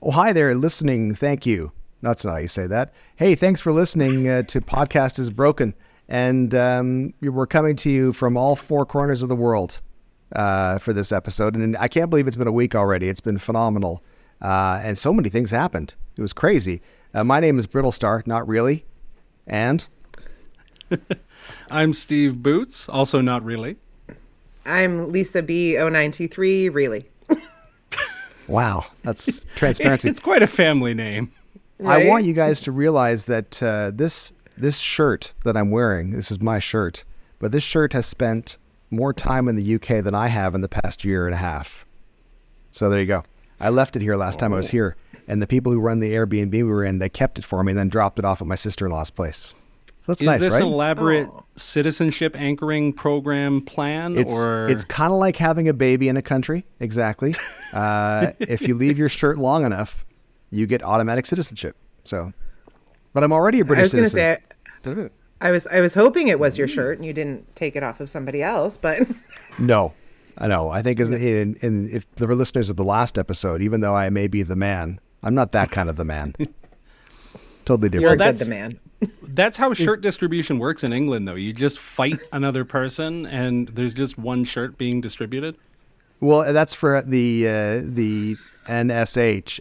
[0.00, 1.16] Oh, hi there, listening.
[1.16, 1.72] Thank you.
[2.02, 2.94] That's not how you say that.
[3.16, 5.74] Hey, thanks for listening uh, to Podcast is Broken.
[6.08, 9.80] And um, we're coming to you from all four corners of the world
[10.36, 11.56] uh, for this episode.
[11.56, 13.08] And I can't believe it's been a week already.
[13.08, 14.04] It's been phenomenal.
[14.40, 15.96] Uh, and so many things happened.
[16.16, 16.80] It was crazy.
[17.12, 18.86] Uh, my name is Brittlestar, not really.
[19.48, 19.84] And
[21.72, 23.78] I'm Steve Boots, also not really.
[24.64, 27.10] I'm Lisa B0923, really.
[28.48, 30.08] Wow, that's transparency.
[30.08, 31.32] it's quite a family name.
[31.78, 32.06] Right?
[32.06, 36.30] I want you guys to realize that uh, this this shirt that I'm wearing, this
[36.30, 37.04] is my shirt,
[37.38, 38.58] but this shirt has spent
[38.90, 41.86] more time in the UK than I have in the past year and a half.
[42.72, 43.22] So there you go.
[43.60, 46.12] I left it here last time I was here, and the people who run the
[46.12, 48.46] Airbnb we were in, they kept it for me and then dropped it off at
[48.46, 49.54] my sister-in-law's place.
[50.08, 50.62] So that's is nice, this right?
[50.62, 51.44] elaborate oh.
[51.54, 56.22] citizenship anchoring program plan, it's, or it's kind of like having a baby in a
[56.22, 56.64] country?
[56.80, 57.34] Exactly.
[57.74, 60.06] uh, if you leave your shirt long enough,
[60.48, 61.76] you get automatic citizenship.
[62.04, 62.32] So,
[63.12, 64.40] but I'm already a British I was citizen.
[64.96, 65.10] Say,
[65.42, 68.00] I was I was hoping it was your shirt and you didn't take it off
[68.00, 69.06] of somebody else, but
[69.58, 69.92] no,
[70.38, 70.70] I know.
[70.70, 74.26] I think in, in, if the listeners of the last episode, even though I may
[74.26, 76.34] be the man, I'm not that kind of the man.
[77.66, 78.08] totally different.
[78.08, 78.80] You're that's, the man.
[79.22, 81.34] That's how shirt distribution works in England, though.
[81.34, 85.56] You just fight another person, and there's just one shirt being distributed.
[86.20, 89.60] Well, that's for the uh, the NSH,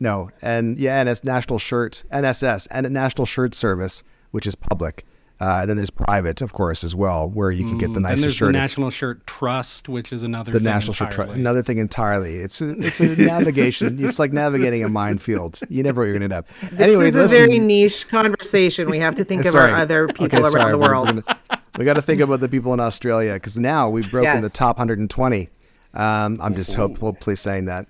[0.00, 4.02] no, and yeah, and it's National Shirt NSS and National Shirt Service,
[4.32, 5.06] which is public.
[5.42, 8.04] Uh, and then there's private, of course, as well, where you can get the nicest
[8.04, 8.12] shirt.
[8.12, 8.46] and there's shirt.
[8.46, 11.10] the National Shirt Trust, which is another the thing National entirely.
[11.10, 12.36] Shirt Trust, another thing entirely.
[12.36, 13.98] It's a, it's a navigation.
[14.04, 15.58] It's like navigating a minefield.
[15.68, 16.46] You never know where you're gonna end up.
[16.70, 17.38] This anyway, is a listen.
[17.38, 18.88] very niche conversation.
[18.88, 21.06] We have to think of our other people okay, around sorry, the world.
[21.08, 21.38] Gonna,
[21.76, 24.42] we got to think about the people in Australia because now we've broken Yes.
[24.44, 25.48] the top 120.
[25.94, 27.88] Um, I'm just hopefully saying that.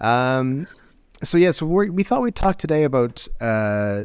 [0.00, 0.66] Um,
[1.22, 4.04] so yeah, so we we thought we'd talk today about uh,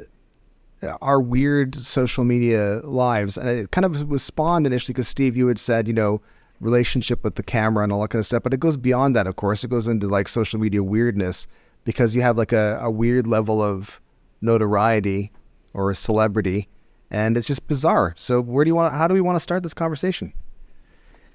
[1.01, 5.47] our weird social media lives, and it kind of was spawned initially because Steve, you
[5.47, 6.21] had said, you know,
[6.59, 9.27] relationship with the camera and all that kind of stuff, but it goes beyond that.
[9.27, 11.47] Of course, it goes into like social media weirdness
[11.83, 14.01] because you have like a, a weird level of
[14.41, 15.31] notoriety
[15.73, 16.67] or a celebrity,
[17.09, 18.13] and it's just bizarre.
[18.17, 18.93] So where do you want?
[18.93, 20.33] How do we want to start this conversation?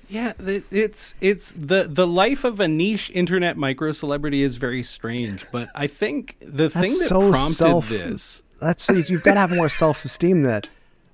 [0.09, 5.47] Yeah, it's it's the the life of a niche internet micro celebrity is very strange,
[5.53, 9.41] but I think the That's thing that so prompted self- this That's you've got to
[9.41, 10.69] have more self esteem than that.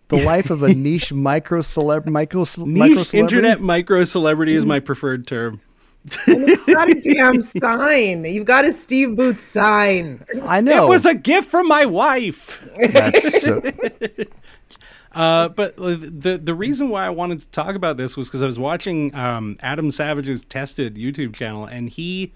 [0.09, 4.81] The life of a niche micro celeb, micro, micro niche internet micro celebrity is my
[4.81, 5.61] preferred term.
[6.27, 8.25] You've got a damn sign.
[8.25, 10.23] You've got a Steve Boots sign.
[10.43, 12.65] I know It was a gift from my wife.
[12.93, 13.61] That's so,
[15.17, 18.47] Uh, but the the reason why I wanted to talk about this was because I
[18.47, 22.35] was watching um, Adam Savage's Tested YouTube channel, and he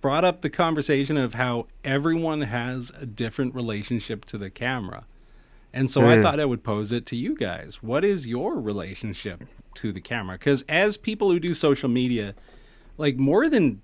[0.00, 5.04] brought up the conversation of how everyone has a different relationship to the camera.
[5.72, 6.22] And so I hmm.
[6.22, 7.82] thought I would pose it to you guys.
[7.82, 9.44] What is your relationship
[9.74, 10.38] to the camera?
[10.38, 12.34] Because as people who do social media,
[12.96, 13.82] like more than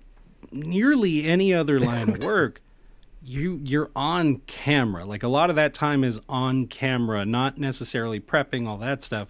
[0.51, 2.61] nearly any other line of work,
[3.23, 5.05] you you're on camera.
[5.05, 9.27] Like a lot of that time is on camera, not necessarily prepping all that stuff.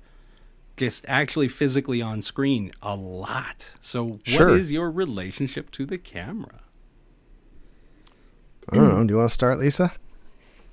[0.78, 3.76] Just actually physically on screen a lot.
[3.80, 4.48] So Sure.
[4.48, 6.65] what is your relationship to the camera?
[8.72, 9.04] I don't know.
[9.06, 9.92] Do you want to start, Lisa?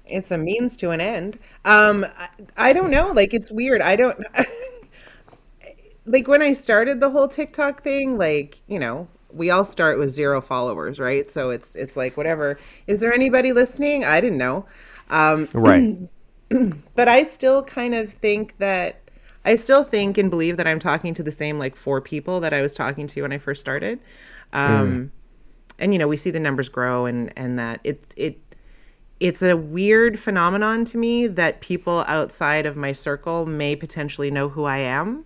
[0.06, 1.38] It's a means to an end.
[1.64, 3.12] Um, I, I don't know.
[3.12, 3.80] Like it's weird.
[3.80, 4.18] I don't
[6.06, 8.18] like when I started the whole TikTok thing.
[8.18, 11.30] Like you know, we all start with zero followers, right?
[11.30, 12.58] So it's it's like whatever.
[12.86, 14.04] Is there anybody listening?
[14.04, 14.66] I didn't know.
[15.10, 15.98] Um, Right.
[16.94, 19.00] but I still kind of think that
[19.44, 22.52] I still think and believe that I'm talking to the same like four people that
[22.52, 24.00] I was talking to when I first started.
[24.52, 25.10] Um,
[25.78, 28.38] And you know, we see the numbers grow, and and that it it
[29.20, 34.48] it's a weird phenomenon to me that people outside of my circle may potentially know
[34.48, 35.24] who I am.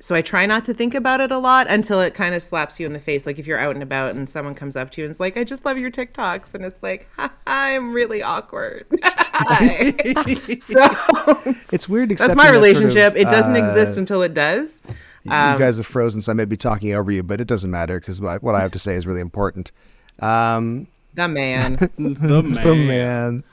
[0.00, 2.78] So I try not to think about it a lot until it kind of slaps
[2.78, 3.26] you in the face.
[3.26, 5.36] Like if you're out and about and someone comes up to you and it's like,
[5.36, 7.08] "I just love your TikToks," and it's like,
[7.46, 8.86] I'm really awkward.
[10.60, 12.10] so It's weird.
[12.10, 13.16] that's my that sort of, relationship.
[13.16, 14.82] it doesn't uh, exist until it does.
[15.24, 18.00] You guys have frozen, so I may be talking over you, but it doesn't matter
[18.00, 19.72] because what I have to say is really important.
[20.20, 21.74] Um, The man.
[21.96, 22.66] The man.
[22.66, 23.44] Oh man.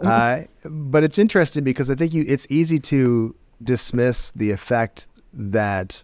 [0.00, 6.02] Uh, but it's interesting because I think you it's easy to dismiss the effect that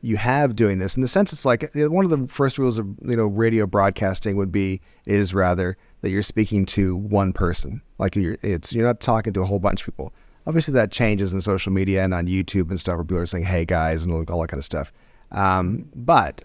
[0.00, 0.96] you have doing this.
[0.96, 3.66] In the sense, it's like uh, one of the first rules of you know radio
[3.66, 7.82] broadcasting would be is rather that you're speaking to one person.
[7.98, 10.12] Like you're it's you're not talking to a whole bunch of people.
[10.48, 13.44] Obviously, that changes in social media and on YouTube and stuff, where people are saying
[13.44, 14.90] "Hey guys" and all that kind of stuff.
[15.30, 16.42] Um, but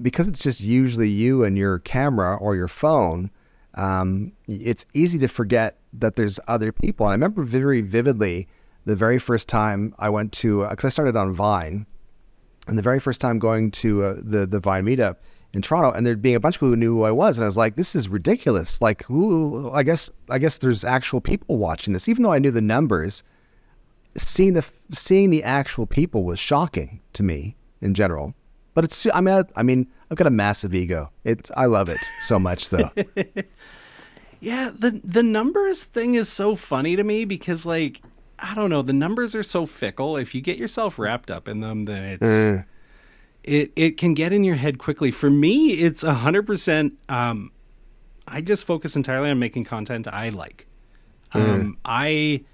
[0.00, 3.30] because it's just usually you and your camera or your phone,
[3.74, 7.04] um, it's easy to forget that there's other people.
[7.06, 8.48] And I remember very vividly
[8.86, 11.84] the very first time I went to, because uh, I started on Vine,
[12.66, 15.16] and the very first time going to uh, the the Vine meetup
[15.52, 17.44] in Toronto, and there being a bunch of people who knew who I was, and
[17.44, 19.70] I was like, "This is ridiculous!" Like, who?
[19.72, 23.22] I guess I guess there's actual people watching this, even though I knew the numbers.
[24.16, 28.34] Seeing the seeing the actual people was shocking to me in general.
[28.74, 31.10] But it's I mean I, I mean I've got a massive ego.
[31.24, 32.90] It's I love it so much though.
[34.40, 38.02] yeah, the the numbers thing is so funny to me because like
[38.38, 40.16] I don't know, the numbers are so fickle.
[40.16, 42.64] If you get yourself wrapped up in them, then it's mm.
[43.42, 45.10] it it can get in your head quickly.
[45.10, 46.98] For me, it's a hundred percent.
[47.08, 47.52] Um,
[48.26, 50.66] I just focus entirely on making content I like.
[51.32, 51.48] Mm.
[51.48, 52.44] Um, I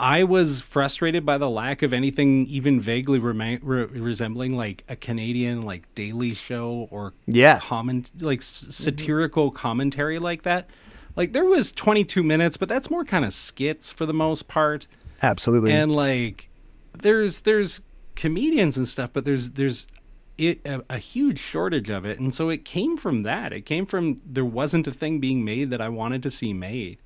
[0.00, 5.60] I was frustrated by the lack of anything even vaguely re- resembling like a Canadian
[5.60, 8.70] like Daily Show or yeah comment like s- mm-hmm.
[8.70, 10.70] satirical commentary like that.
[11.16, 14.88] Like there was 22 minutes, but that's more kind of skits for the most part.
[15.22, 15.72] Absolutely.
[15.72, 16.48] And like
[16.94, 17.82] there's there's
[18.14, 19.86] comedians and stuff, but there's there's
[20.38, 23.52] it, a, a, huge shortage of it, and so it came from that.
[23.52, 27.00] It came from there wasn't a thing being made that I wanted to see made,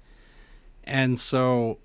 [0.85, 1.79] and so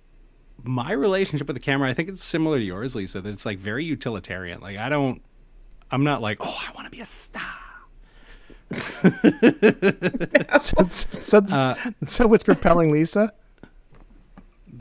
[0.63, 3.21] my relationship with the camera, I think it's similar to yours, Lisa.
[3.21, 4.61] That it's like very utilitarian.
[4.61, 5.21] Like I don't,
[5.91, 7.43] I'm not like, oh, I want to be a star.
[10.59, 11.75] so, so, uh,
[12.05, 13.33] so what's propelling Lisa?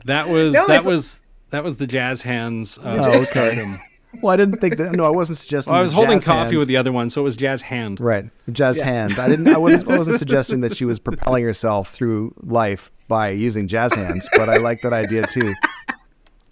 [0.05, 2.77] That was no, that was that was the jazz hands.
[2.77, 3.79] Uh, oh, okay.
[4.21, 4.93] Well, I didn't think that.
[4.93, 5.71] No, I wasn't suggesting.
[5.71, 6.57] Well, I was holding coffee hands.
[6.57, 7.99] with the other one, so it was jazz hand.
[7.99, 8.85] Right, jazz yeah.
[8.85, 9.19] hand.
[9.19, 9.47] I didn't.
[9.47, 13.93] I wasn't, I wasn't suggesting that she was propelling herself through life by using jazz
[13.93, 15.53] hands, but I like that idea too.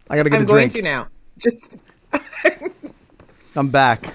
[0.10, 0.50] I gotta get I'm a drink.
[0.50, 1.08] I'm going to now.
[1.40, 1.84] Just.
[3.56, 4.14] I'm back.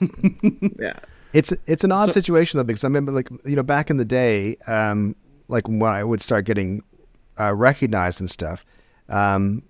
[0.80, 0.94] yeah.
[1.32, 3.96] It's it's an odd so, situation though because I remember like you know back in
[3.96, 5.16] the day, um,
[5.48, 6.82] like when I would start getting
[7.38, 8.64] uh, recognized and stuff.
[9.08, 9.62] Um,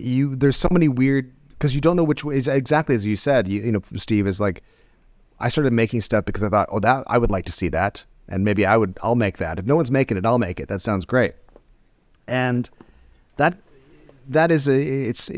[0.00, 3.16] you there's so many weird because you don't know which way is exactly as you
[3.16, 3.48] said.
[3.48, 4.62] You, you know, Steve is like,
[5.40, 8.04] I started making stuff because I thought, oh, that I would like to see that,
[8.28, 9.58] and maybe I would I'll make that.
[9.58, 10.68] If no one's making it, I'll make it.
[10.68, 11.34] That sounds great,
[12.26, 12.68] and
[13.36, 13.56] that
[14.28, 15.30] that is a it's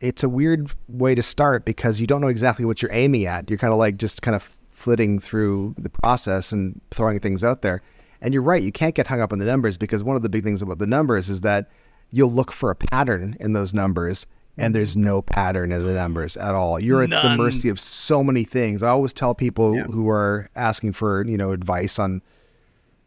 [0.00, 3.50] it's a weird way to start because you don't know exactly what you're aiming at.
[3.50, 7.62] You're kind of like just kind of flitting through the process and throwing things out
[7.62, 7.82] there.
[8.20, 10.28] And you're right, you can't get hung up on the numbers because one of the
[10.28, 11.70] big things about the numbers is that
[12.14, 14.26] you'll look for a pattern in those numbers
[14.56, 16.78] and there's no pattern in the numbers at all.
[16.78, 18.84] You're at the mercy of so many things.
[18.84, 19.82] I always tell people yeah.
[19.84, 22.22] who are asking for, you know, advice on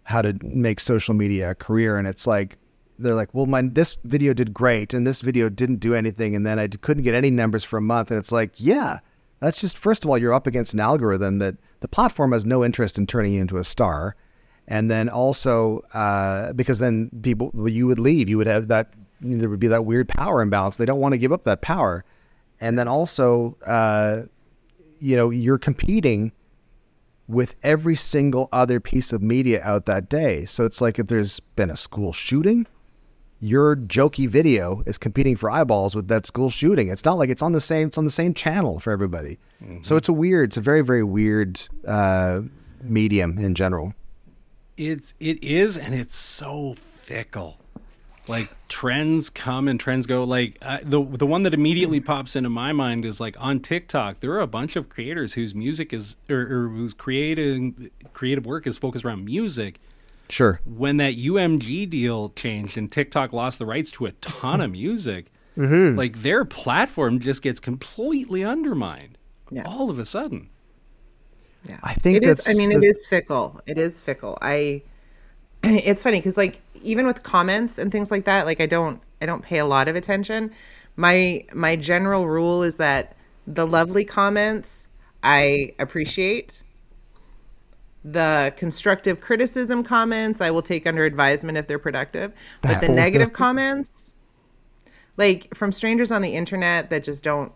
[0.03, 2.57] how to make social media a career and it's like
[2.99, 6.45] they're like, "Well, my this video did great and this video didn't do anything and
[6.45, 8.99] then I couldn't get any numbers for a month." And it's like, "Yeah,
[9.39, 12.65] that's just first of all, you're up against an algorithm that the platform has no
[12.65, 14.15] interest in turning you into a star."
[14.67, 18.29] And then also uh, because then people you would leave.
[18.29, 20.75] You would have that there would be that weird power imbalance.
[20.75, 22.05] They don't want to give up that power.
[22.59, 24.23] And then also uh,
[24.99, 26.31] you know you're competing
[27.27, 30.45] with every single other piece of media out that day.
[30.45, 32.65] So it's like if there's been a school shooting
[33.39, 36.89] your jokey video is competing for eyeballs with that school shooting.
[36.89, 39.37] It's not like it's on the same it's on the same channel for everybody.
[39.63, 39.81] Mm-hmm.
[39.81, 42.41] so it's a weird it's a very very weird uh,
[42.81, 43.93] medium in general
[44.77, 47.59] it's it is, and it's so fickle.
[48.27, 50.23] Like trends come and trends go.
[50.23, 54.19] Like uh, the the one that immediately pops into my mind is like on TikTok.
[54.19, 58.67] There are a bunch of creators whose music is or, or whose creating creative work
[58.67, 59.79] is focused around music.
[60.29, 60.59] Sure.
[60.65, 65.31] When that UMG deal changed and TikTok lost the rights to a ton of music,
[65.57, 65.97] mm-hmm.
[65.97, 69.17] like their platform just gets completely undermined
[69.49, 69.63] yeah.
[69.65, 70.49] all of a sudden.
[71.67, 72.47] Yeah, I think it is.
[72.47, 72.77] I mean, the...
[72.77, 73.59] it is fickle.
[73.65, 74.37] It is fickle.
[74.41, 74.81] I.
[75.63, 79.25] It's funny because like even with comments and things like that, like I don't I
[79.25, 80.51] don't pay a lot of attention.
[80.95, 84.87] My my general rule is that the lovely comments
[85.23, 86.63] I appreciate.
[88.03, 92.31] The constructive criticism comments I will take under advisement if they're productive.
[92.61, 94.13] But the negative comments,
[95.17, 97.51] like from strangers on the internet that just don't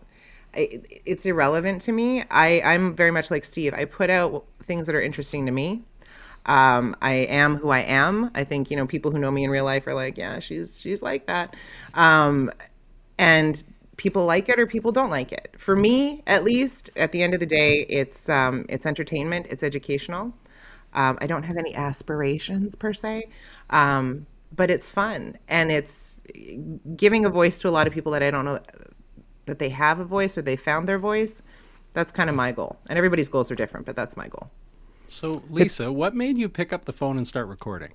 [0.54, 2.24] it's irrelevant to me.
[2.30, 3.74] I, I'm very much like Steve.
[3.74, 5.82] I put out things that are interesting to me.
[6.46, 8.30] Um, I am who I am.
[8.34, 10.80] I think you know people who know me in real life are like, yeah, she's
[10.80, 11.54] she's like that,
[11.94, 12.50] um,
[13.18, 13.62] and
[13.96, 15.54] people like it or people don't like it.
[15.56, 19.46] For me, at least, at the end of the day, it's um, it's entertainment.
[19.50, 20.34] It's educational.
[20.94, 23.28] Um, I don't have any aspirations per se,
[23.70, 26.22] um, but it's fun and it's
[26.96, 28.58] giving a voice to a lot of people that I don't know
[29.52, 31.42] that they have a voice or they found their voice
[31.92, 32.78] That's kind of my goal.
[32.88, 34.50] And everybody's goals are different, but that's my goal.
[35.08, 37.92] So, Lisa, what made you pick up the phone and start recording?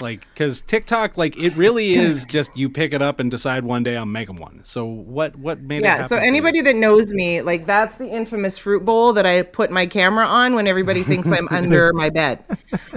[0.00, 3.84] Like, because TikTok, like, it really is just you pick it up and decide one
[3.84, 4.64] day I'm making one.
[4.64, 8.84] So, what what made yeah, so anybody that knows me, like, that's the infamous fruit
[8.84, 12.44] bowl that I put my camera on when everybody thinks I'm under my bed.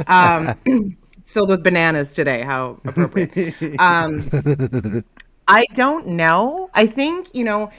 [0.07, 0.55] Um,
[1.17, 2.41] it's filled with bananas today.
[2.41, 3.79] How appropriate.
[3.79, 5.03] Um,
[5.51, 6.69] I don't know.
[6.73, 7.69] I think, you know,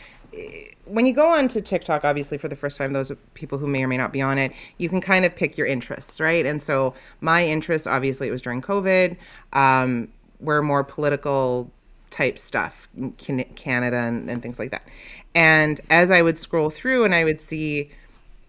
[0.85, 3.83] when you go on to TikTok, obviously for the first time, those people who may
[3.83, 6.45] or may not be on it, you can kind of pick your interests, right?
[6.45, 9.17] And so my interest, obviously, it was during COVID,
[9.53, 10.09] um,
[10.41, 11.71] were more political
[12.11, 14.87] type stuff, Canada and, and things like that.
[15.35, 17.91] And as I would scroll through and I would see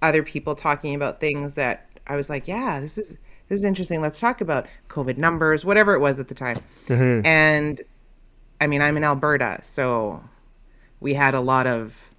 [0.02, 3.16] other people talking about things that I was like, yeah, this is
[3.48, 4.02] this is interesting.
[4.02, 6.58] Let's talk about COVID numbers, whatever it was at the time.
[6.88, 7.26] Mm-hmm.
[7.26, 7.82] And
[8.64, 10.24] I mean, I'm in Alberta, so
[11.02, 12.10] we had a lot of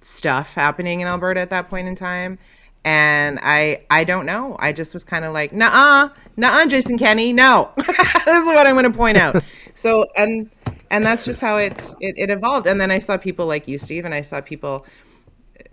[0.00, 2.38] stuff happening in Alberta at that point in time.
[2.84, 4.54] And I I don't know.
[4.60, 7.70] I just was kind of like, nah, nah, Jason Kenney, no.
[7.76, 9.42] this is what I'm going to point out.
[9.74, 10.48] so and
[10.92, 12.68] and that's just how it, it it evolved.
[12.68, 14.86] And then I saw people like you, Steve, and I saw people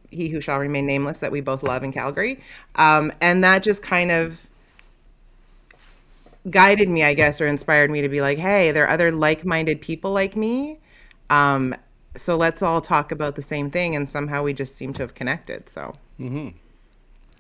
[0.10, 2.40] he who shall remain nameless that we both love in Calgary.
[2.76, 4.49] Um, and that just kind of
[6.50, 9.82] guided me, I guess, or inspired me to be like, hey, there are other like-minded
[9.82, 10.80] people like me.
[11.30, 11.76] Um,
[12.16, 13.96] so let's all talk about the same thing.
[13.96, 15.70] And somehow we just seem to have connected.
[15.70, 16.50] So mm-hmm.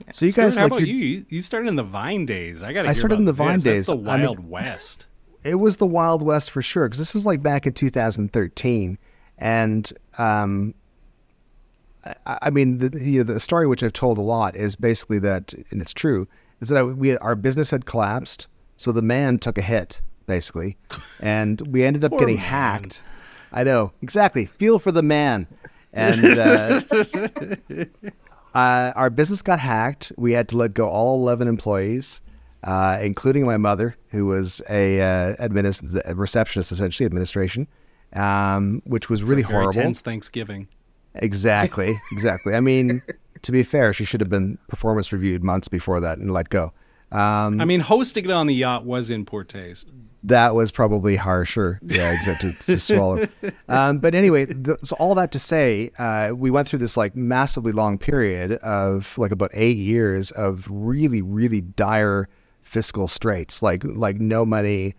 [0.05, 0.11] yeah.
[0.11, 1.41] so you guys how like about you you?
[1.41, 2.63] Started in the vine days.
[2.63, 3.63] I got i started in the vine this.
[3.63, 3.87] days.
[3.87, 5.07] That's the wild I mean, west.
[5.43, 8.97] it was the wild west for sure because this was like back in 2013
[9.37, 10.73] and um
[12.25, 15.19] I, I mean, the, you know, the story which I've told a lot is basically
[15.19, 16.27] that, and it's true,
[16.61, 18.47] is that we our business had collapsed,
[18.79, 20.77] so the man took a hit basically,
[21.21, 22.45] and we ended up getting man.
[22.45, 23.03] hacked
[23.51, 24.45] I know exactly.
[24.45, 25.47] Feel for the man.
[25.91, 26.81] And uh,
[28.53, 30.11] uh, our business got hacked.
[30.17, 32.21] We had to let go all eleven employees,
[32.63, 37.67] uh, including my mother, who was a, uh, administ- receptionist, essentially administration,
[38.13, 39.73] um, which was really horrible.
[39.73, 40.67] Tense Thanksgiving.
[41.15, 41.99] Exactly.
[42.11, 42.53] Exactly.
[42.53, 43.01] I mean,
[43.41, 46.71] to be fair, she should have been performance reviewed months before that and let go.
[47.11, 49.91] Um, I mean, hosting it on the yacht was in poor taste
[50.23, 51.79] that was probably harsher.
[51.83, 53.27] Yeah, exactly to, to swallow.
[53.67, 57.15] Um, but anyway, the, so all that to say, uh, we went through this like
[57.15, 62.27] massively long period of like about eight years of really, really dire
[62.61, 64.95] fiscal straits, like like no money,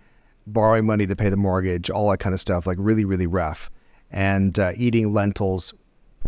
[0.46, 3.70] borrowing money to pay the mortgage, all that kind of stuff, like really, really rough,
[4.10, 5.74] and uh, eating lentils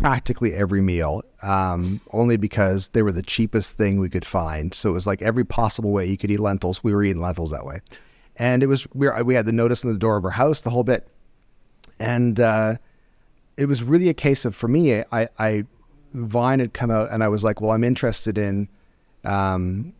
[0.00, 4.74] practically every meal, um, only because they were the cheapest thing we could find.
[4.74, 7.50] So it was like every possible way you could eat lentils, we were eating lentils
[7.50, 7.80] that way
[8.36, 10.62] and it was we were, we had the notice on the door of our house,
[10.62, 11.08] the whole bit,
[11.98, 12.76] and uh,
[13.56, 15.64] it was really a case of for me, I, I
[16.14, 18.68] Vine had come out, and I was like, well, I'm interested in.
[19.24, 19.94] Um,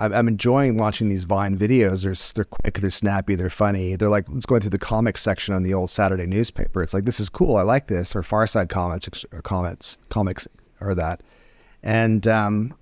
[0.00, 2.02] I'm enjoying watching these Vine videos.
[2.02, 3.96] They're they're quick, they're snappy, they're funny.
[3.96, 6.82] They're like it's going through the comics section on the old Saturday newspaper.
[6.82, 7.56] It's like this is cool.
[7.56, 8.16] I like this.
[8.16, 10.48] Or Far Side Comics or comments comics
[10.80, 11.22] or that.
[11.82, 12.74] And um,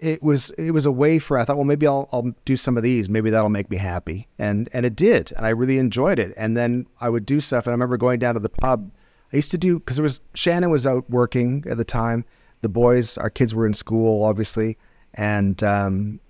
[0.00, 2.76] it was it was a way for I thought well maybe I'll I'll do some
[2.76, 6.18] of these maybe that'll make me happy and and it did and I really enjoyed
[6.18, 8.90] it and then I would do stuff and I remember going down to the pub
[9.32, 12.24] I used to do because it was Shannon was out working at the time
[12.60, 14.76] the boys our kids were in school obviously
[15.16, 16.20] and um,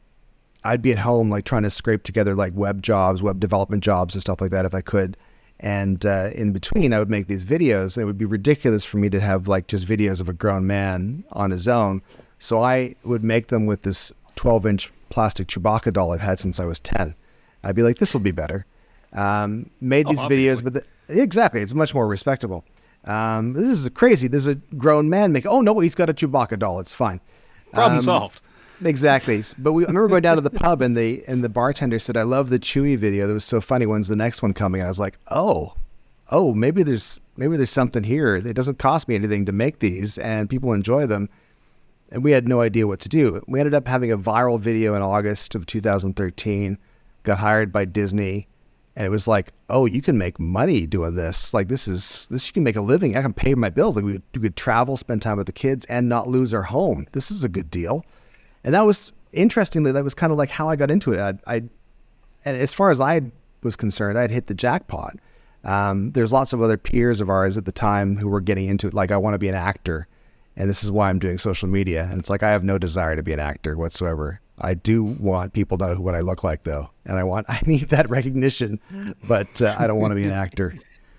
[0.65, 4.15] I'd be at home like trying to scrape together like web jobs web development jobs
[4.15, 5.17] and stuff like that if I could
[5.61, 9.09] and uh, in between I would make these videos it would be ridiculous for me
[9.11, 12.03] to have like just videos of a grown man on his own
[12.39, 16.61] so I would make them with this 12 inch plastic Chewbacca doll I've had since
[16.61, 17.15] I was 10.
[17.65, 18.67] I'd be like, this will be better.
[19.13, 22.65] Um, made oh, these oh, videos, but the, exactly, it's much more respectable.
[23.05, 24.29] Um, this is crazy.
[24.29, 25.51] There's a grown man making.
[25.51, 26.81] Oh no, he's got a Chewbacca doll.
[26.81, 27.21] It's fine.
[27.73, 28.43] Problem um, solved.
[28.85, 29.43] Exactly.
[29.59, 32.17] But we I remember going down to the pub and the and the bartender said,
[32.17, 33.27] "I love the Chewy video.
[33.27, 33.87] That was so funny.
[33.87, 35.75] When's the next one coming?" And I was like, "Oh,
[36.31, 38.37] oh, maybe there's maybe there's something here.
[38.37, 41.29] It doesn't cost me anything to make these, and people enjoy them."
[42.11, 43.43] and we had no idea what to do.
[43.47, 46.79] We ended up having a viral video in August of 2013,
[47.25, 48.49] got hired by Disney,
[48.95, 51.53] and it was like, oh, you can make money doing this.
[51.53, 53.17] Like this is this you can make a living.
[53.17, 53.97] I can pay my bills.
[53.97, 57.07] Like we, we could travel, spend time with the kids, and not lose our home.
[57.13, 58.05] This is a good deal.
[58.67, 61.21] And that was interestingly, that was kind of like how I got into it.
[61.21, 61.63] I, I
[62.45, 63.23] and as far as I
[63.63, 65.17] was concerned, I'd hit the jackpot.
[65.65, 68.87] Um, there's lots of other peers of ours at the time who were getting into
[68.87, 68.93] it.
[68.93, 70.07] Like I want to be an actor
[70.57, 72.09] and this is why I'm doing social media.
[72.11, 74.41] And it's like I have no desire to be an actor whatsoever.
[74.59, 77.61] I do want people to know what I look like, though, and I want I
[77.67, 78.81] need that recognition,
[79.29, 80.75] but uh, I don't want to be an actor.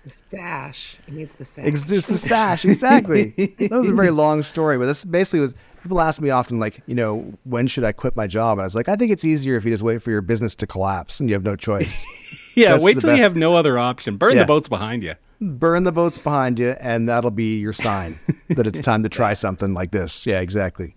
[0.08, 0.96] The sash.
[1.06, 1.64] It needs the sash.
[1.66, 3.24] It's just the sash, exactly.
[3.58, 5.54] that was a very long story, but this basically was.
[5.82, 8.58] People ask me often, like, you know, when should I quit my job?
[8.58, 10.54] And I was like, I think it's easier if you just wait for your business
[10.56, 12.04] to collapse and you have no choice.
[12.56, 14.16] Yeah, That's wait till you have no other option.
[14.16, 14.40] Burn Yeah.
[14.42, 15.14] the boats behind you.
[15.40, 18.16] Burn the boats behind you, and that'll be your sign
[18.48, 20.26] that it's time to try something like this.
[20.26, 20.96] Yeah, exactly.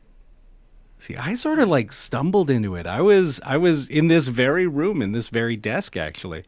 [0.97, 2.87] See, I sort of like stumbled into it.
[2.87, 6.43] I was I was in this very room, in this very desk, actually.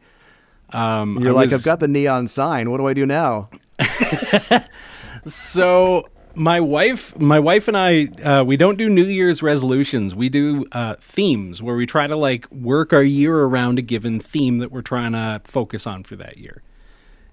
[0.70, 2.70] Um, You're I like, was- I've got the neon sign.
[2.70, 3.48] What do I do now?
[5.26, 10.14] So my wife, my wife and I, uh, we don't do New Year's resolutions.
[10.14, 14.18] We do uh, themes where we try to like work our year around a given
[14.18, 16.62] theme that we're trying to focus on for that year.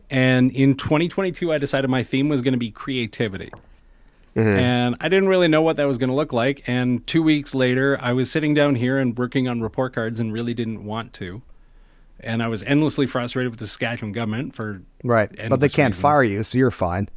[0.09, 3.51] And in 2022, I decided my theme was going to be creativity.
[4.33, 6.63] And I didn't really know what that was going to look like.
[6.65, 10.31] And two weeks later, I was sitting down here and working on report cards and
[10.31, 11.41] really didn't want to.
[12.23, 15.29] And I was endlessly frustrated with the Saskatchewan government for Right.
[15.49, 16.01] but they can't reasons.
[16.01, 17.09] fire you, so you're fine.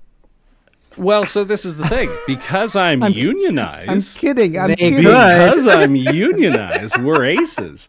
[0.96, 2.08] Well, so this is the thing.
[2.26, 3.18] Because I'm, unionized.
[3.18, 4.58] I'm unionized, kidding.
[4.58, 4.98] I'm They kidding.
[4.98, 7.88] because I'm unionized, we're aces.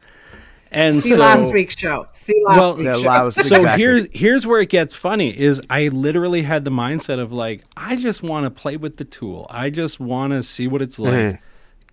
[0.71, 2.07] And See so last week's show.
[2.11, 3.07] See last well, week's Yeah, show.
[3.25, 3.81] last- so exactly.
[3.81, 7.95] here's here's where it gets funny is I literally had the mindset of like I
[7.95, 9.47] just want to play with the tool.
[9.49, 11.13] I just want to see what it's like.
[11.13, 11.41] Mm-hmm.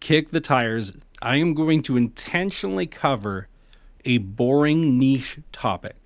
[0.00, 0.94] Kick the tires.
[1.20, 3.46] I am going to intentionally cover
[4.04, 5.96] a boring niche topic.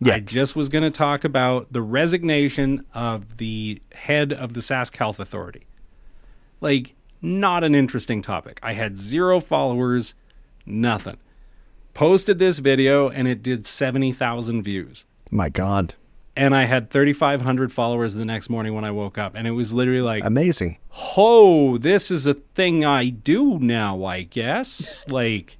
[0.00, 0.14] Yeah.
[0.14, 4.96] I just was going to talk about the resignation of the head of the Sask
[4.96, 5.66] Health Authority.
[6.60, 8.58] Like, not an interesting topic.
[8.62, 10.14] I had zero followers,
[10.64, 11.18] nothing.
[11.92, 15.04] Posted this video and it did 70,000 views.
[15.30, 15.94] My God.
[16.36, 19.34] And I had 3,500 followers the next morning when I woke up.
[19.34, 20.78] And it was literally like, Amazing.
[21.16, 25.06] oh, this is a thing I do now, I guess.
[25.08, 25.58] like,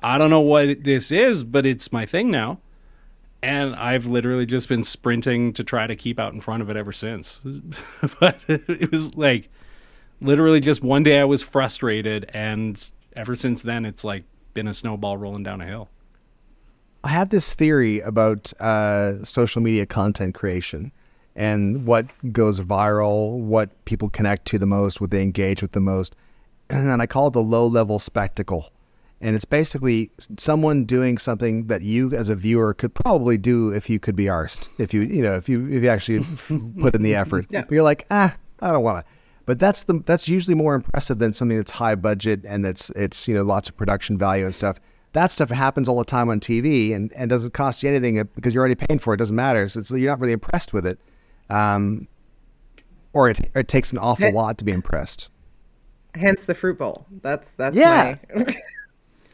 [0.00, 2.60] I don't know what this is, but it's my thing now.
[3.42, 6.76] And I've literally just been sprinting to try to keep out in front of it
[6.76, 7.40] ever since.
[8.20, 9.48] but it was like
[10.20, 12.28] literally just one day I was frustrated.
[12.34, 14.24] And ever since then, it's like
[14.54, 15.88] been a snowball rolling down a hill.
[17.04, 20.90] I have this theory about uh, social media content creation
[21.36, 25.80] and what goes viral, what people connect to the most, what they engage with the
[25.80, 26.16] most.
[26.70, 28.70] And I call it the low level spectacle.
[29.20, 33.90] And it's basically someone doing something that you as a viewer could probably do if
[33.90, 34.68] you could be arsed.
[34.78, 36.24] If you, you know, if you, if you actually
[36.80, 37.46] put in the effort.
[37.50, 37.62] Yeah.
[37.62, 39.12] But you're like, ah, I don't want to.
[39.44, 43.26] But that's the that's usually more impressive than something that's high budget and that's it's
[43.26, 44.78] you know lots of production value and stuff.
[45.14, 48.52] That stuff happens all the time on TV and, and doesn't cost you anything because
[48.52, 49.16] you're already paying for it.
[49.16, 49.66] It doesn't matter.
[49.66, 50.98] So it's, you're not really impressed with it,
[51.48, 52.06] um,
[53.14, 55.30] or it it takes an awful lot to be impressed.
[56.14, 57.06] Hence the fruit bowl.
[57.22, 58.16] That's that's Yeah.
[58.34, 58.44] my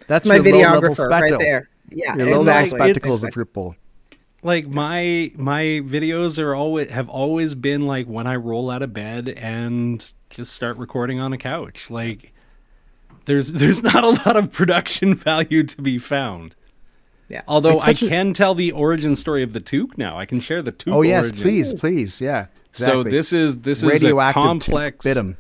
[0.06, 1.68] That's my videographer right there.
[1.90, 2.78] Yeah, Your low-level exactly.
[2.80, 3.76] spectacle is a It's- fruit bowl.
[4.42, 8.92] like my my videos are always have always been like when I roll out of
[8.92, 11.86] bed and just start recording on a couch.
[11.90, 12.32] Like
[13.26, 16.56] there's there's not a lot of production value to be found.
[17.28, 17.42] Yeah.
[17.48, 20.16] Although I such a- can tell the origin story of the toque now.
[20.18, 20.94] I can share the toque.
[20.94, 21.42] Oh yes, origin.
[21.42, 22.46] please, please, yeah.
[22.70, 23.04] Exactly.
[23.04, 25.36] So this is this is a radioactive complex bitum.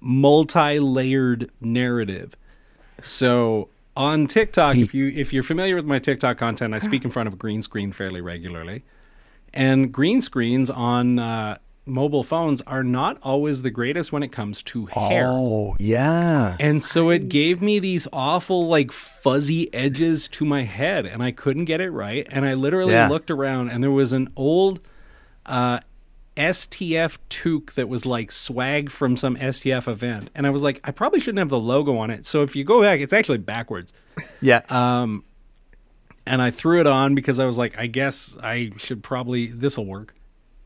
[0.00, 2.34] multi-layered narrative.
[3.02, 3.68] So
[4.00, 7.26] on TikTok, if you if you're familiar with my TikTok content, I speak in front
[7.26, 8.82] of a green screen fairly regularly,
[9.52, 14.62] and green screens on uh, mobile phones are not always the greatest when it comes
[14.62, 15.28] to hair.
[15.28, 16.56] Oh yeah.
[16.58, 21.30] And so it gave me these awful, like fuzzy edges to my head, and I
[21.32, 22.26] couldn't get it right.
[22.30, 23.08] And I literally Yeah.
[23.08, 24.80] looked around, and there was an old
[25.46, 25.80] uh,
[26.40, 30.30] STF toque that was like swag from some STF event.
[30.34, 32.24] And I was like, I probably shouldn't have the logo on it.
[32.26, 33.92] So if you go back, it's actually backwards.
[34.40, 34.62] Yeah.
[34.68, 35.18] Uh,
[36.26, 39.76] And I threw it on because I was like, I guess I should probably, this
[39.76, 40.14] will work.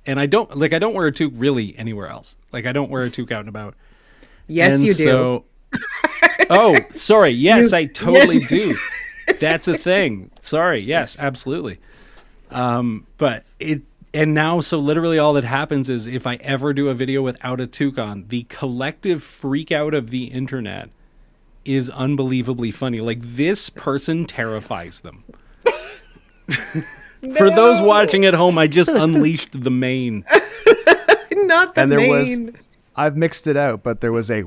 [0.07, 2.37] And I don't, like, I don't wear a toque really anywhere else.
[2.53, 3.75] Like, I don't wear a toque out and about.
[4.47, 5.03] yes, And you do.
[5.05, 5.45] So,
[6.51, 7.31] oh, sorry.
[7.31, 8.77] Yes, You- I totally yes, do.
[9.39, 10.31] That's a thing.
[10.41, 10.81] Sorry.
[10.81, 11.79] Yes, absolutely.
[12.51, 13.83] Um, but it
[14.15, 17.61] and now so literally all that happens is if I ever do a video without
[17.61, 20.89] a toque on, the collective freak out of the internet
[21.65, 23.01] is unbelievably funny.
[23.01, 25.25] Like this person terrifies them.
[27.37, 30.25] For those watching at home, I just unleashed the mane.
[31.33, 32.47] Not the and there main.
[32.53, 34.45] was I've mixed it out, but there was a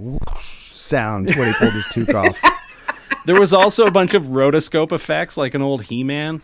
[0.62, 2.40] sound when he pulled his toque off.
[3.26, 6.42] There was also a bunch of rotoscope effects, like an old He-Man.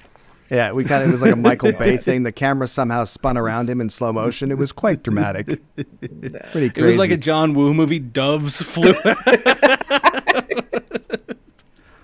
[0.49, 2.23] Yeah, we kind of it was like a Michael Bay thing.
[2.23, 4.51] The camera somehow spun around him in slow motion.
[4.51, 5.47] It was quite dramatic.
[5.75, 6.71] Pretty crazy.
[6.75, 7.99] It was like a John Woo movie.
[7.99, 8.93] Doves flew.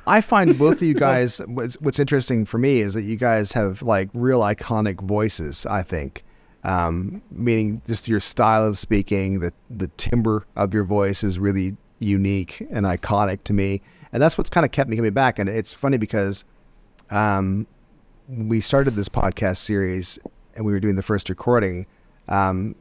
[0.07, 1.39] I find both of you guys.
[1.45, 5.67] What's, what's interesting for me is that you guys have like real iconic voices.
[5.67, 6.23] I think,
[6.63, 11.77] Um, meaning just your style of speaking, the the timbre of your voice is really
[11.99, 15.37] unique and iconic to me, and that's what's kind of kept me coming back.
[15.37, 16.43] And it's funny because
[17.11, 17.67] um,
[18.29, 20.19] we started this podcast series
[20.55, 21.85] and we were doing the first recording.
[22.27, 22.75] Um,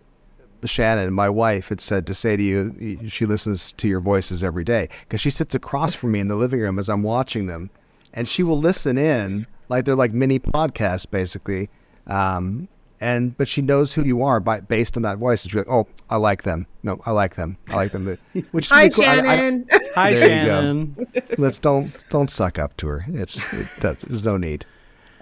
[0.65, 4.65] Shannon, my wife, had said to say to you, she listens to your voices every
[4.65, 7.71] day because she sits across from me in the living room as I'm watching them,
[8.13, 11.71] and she will listen in like they're like mini podcasts basically.
[12.09, 12.69] Um,
[13.01, 15.45] and but she knows who you are by based on that voice.
[15.45, 16.67] And she's like, "Oh, I like them.
[16.83, 17.57] No, I like them.
[17.71, 18.19] I like them."
[18.51, 19.05] Which is Hi, really cool.
[19.05, 19.67] I- I- Shannon.
[19.95, 20.61] Hi, There you go.
[20.61, 21.07] Shannon.
[21.39, 23.05] let's don't don't suck up to her.
[23.11, 24.65] It's it, that, there's no need.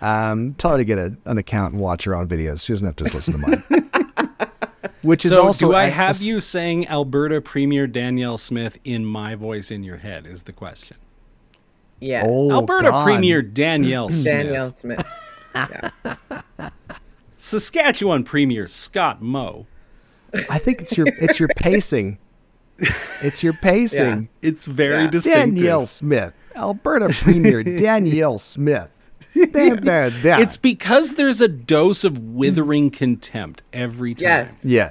[0.01, 2.63] Um, tell her to get a, an account and watch her own videos.
[2.67, 3.63] She doesn't have to just listen to mine.
[5.03, 8.39] Which is So, also do I a- a have s- you saying Alberta Premier Danielle
[8.39, 10.27] Smith in my voice in your head?
[10.27, 10.97] Is the question.
[12.01, 12.27] yes.
[12.29, 13.05] Oh, Alberta God.
[13.05, 14.25] Premier Danielle Smith.
[14.25, 15.07] Danielle Smith.
[15.55, 15.91] Yeah.
[17.37, 19.67] Saskatchewan Premier Scott Moe.
[20.51, 22.19] I think it's your it's your pacing.
[22.79, 24.29] It's your pacing.
[24.43, 25.11] It's very Yeah.
[25.11, 25.55] distinctive.
[25.57, 28.91] Danielle Smith, Alberta Premier Danielle Smith.
[30.41, 34.25] It's because there's a dose of withering contempt every time.
[34.25, 34.65] Yes.
[34.65, 34.91] yeah.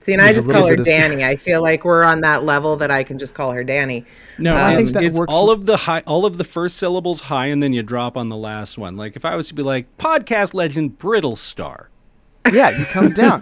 [0.00, 1.24] See, and I There's a just call her Danny.
[1.24, 4.06] I feel like we're on that level that I can just call her Danny.
[4.38, 6.44] No, I think um, that it's works all with- of the high, all of the
[6.44, 8.96] first syllables high, and then you drop on the last one.
[8.96, 11.86] Like if I was to be like podcast legend Brittlestar.
[12.50, 13.40] Yeah, you come down.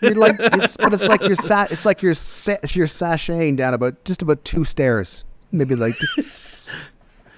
[0.00, 3.74] You're like, it's, but it's like you're sa- it's like you're sa- you're sashaying down
[3.74, 5.94] about just about two stairs, maybe like.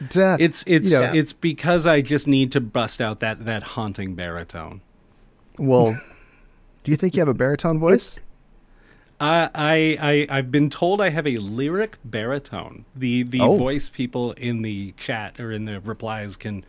[0.09, 0.37] Duh.
[0.41, 4.15] It's it's You know, it's because I just need to bust out that that haunting
[4.15, 4.81] baritone.
[5.59, 5.95] well.
[6.85, 8.19] Do you think you have a baritone voice?
[9.21, 12.85] I, I I I've been told I have a lyric baritone.
[12.97, 13.55] The the Oh.
[13.57, 16.65] voice people in the chat or in the replies can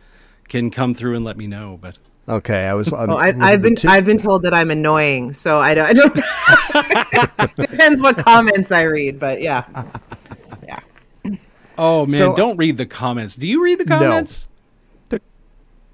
[0.48, 1.78] can come through and let me know.
[1.80, 2.92] But Okay, I was.
[2.92, 5.86] Oh, I, was I've been two- I've been told that I'm annoying, so I don't.
[5.88, 6.14] I don't
[7.56, 9.84] depends what comments I read, but yeah, yeah.
[11.78, 13.36] oh man, So- don't read the comments.
[13.36, 14.48] Do you read the comments?
[15.10, 15.18] No.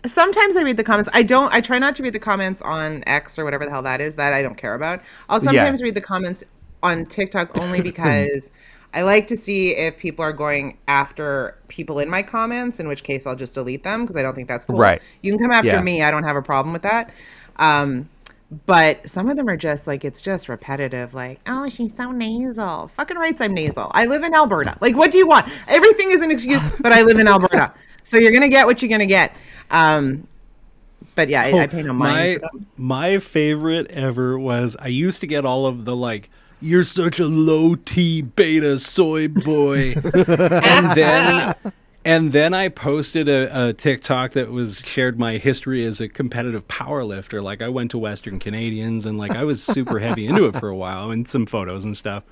[0.07, 1.11] Sometimes I read the comments.
[1.13, 1.53] I don't.
[1.53, 4.15] I try not to read the comments on X or whatever the hell that is.
[4.15, 5.01] That I don't care about.
[5.29, 6.43] I'll sometimes read the comments
[6.83, 8.51] on TikTok only because
[8.95, 12.81] I like to see if people are going after people in my comments.
[12.81, 14.77] In which case, I'll just delete them because I don't think that's cool.
[14.79, 15.03] Right.
[15.23, 15.83] You can come after Yeah.
[15.83, 16.03] me.
[16.03, 17.13] I don't have a problem with that.
[17.57, 18.09] Um,
[18.67, 21.15] but some of them are just like it's just repetitive.
[21.15, 22.89] Like, oh, she's so nasal.
[22.89, 23.91] Fucking rights, I'm nasal.
[23.95, 24.77] I live in Alberta.
[24.81, 25.49] Like, what do you want?
[25.69, 28.91] Everything is an excuse, but I live in Alberta, so you're gonna get what you're
[28.91, 29.35] gonna get.
[29.71, 30.27] Um,
[31.15, 32.41] but yeah, I, I pay no mind.
[32.43, 36.29] my my favorite ever was I used to get all of the like
[36.61, 41.55] you're such a low T beta soy boy, and then
[42.11, 46.67] and then I posted a, a TikTok that was shared my history as a competitive
[46.67, 47.41] power lifter.
[47.41, 50.69] Like I went to Western Canadians and like I was super heavy into it for
[50.69, 52.25] a while and some photos and stuff.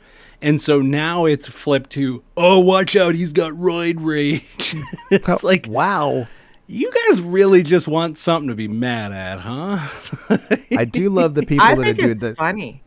[0.42, 4.74] And so now it's flipped to, oh, watch out, he's got roid rage.
[5.12, 6.26] it's like, wow.
[6.66, 9.78] you guys really just want something to be mad at, huh?
[10.76, 12.82] I do love the people I that are doing it's the funny.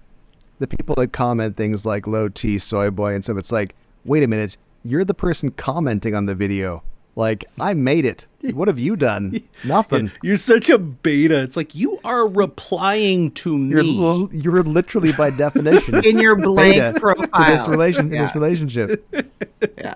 [0.59, 3.37] the people that comment things like low T soy boy and stuff.
[3.37, 6.83] It's like, wait a minute, you're the person commenting on the video.
[7.15, 8.25] Like I made it.
[8.53, 9.41] What have you done?
[9.65, 10.11] Nothing.
[10.23, 11.41] You're such a beta.
[11.43, 13.97] It's like you are replying to You're me.
[13.99, 17.27] li- you're literally by definition In your blank beta profile.
[17.45, 18.21] to this relation in Yeah.
[18.25, 19.05] this relationship.
[19.77, 19.95] Yeah.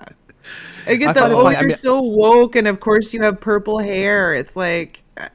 [0.85, 1.53] I get I the find oh, funny.
[1.55, 4.35] you're I mean- so woke, and of course you have purple hair.
[4.35, 5.29] It's like, uh,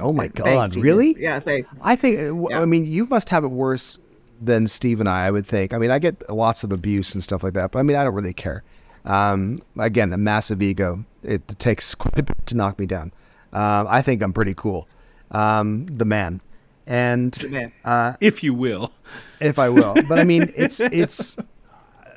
[0.00, 0.76] Oh my god, genius.
[0.82, 1.16] really?
[1.18, 1.68] Yeah, thanks.
[1.82, 2.18] I think.
[2.18, 2.62] uh, Yeah.
[2.62, 3.98] I mean, you must have it worse
[4.40, 5.26] than Steve and I.
[5.26, 5.74] I would think.
[5.74, 8.02] I mean, I get lots of abuse and stuff like that, but I mean, I
[8.04, 8.64] don't really care.
[9.04, 11.04] Um, again, a massive ego.
[11.22, 13.12] It takes quite a bit to knock me down.
[13.52, 14.88] Um, I think I'm pretty cool.
[15.30, 16.40] Um, the man,
[16.86, 17.36] and
[17.84, 18.92] uh, if you will.
[19.40, 19.94] if I will.
[20.08, 21.36] But I mean, it's it's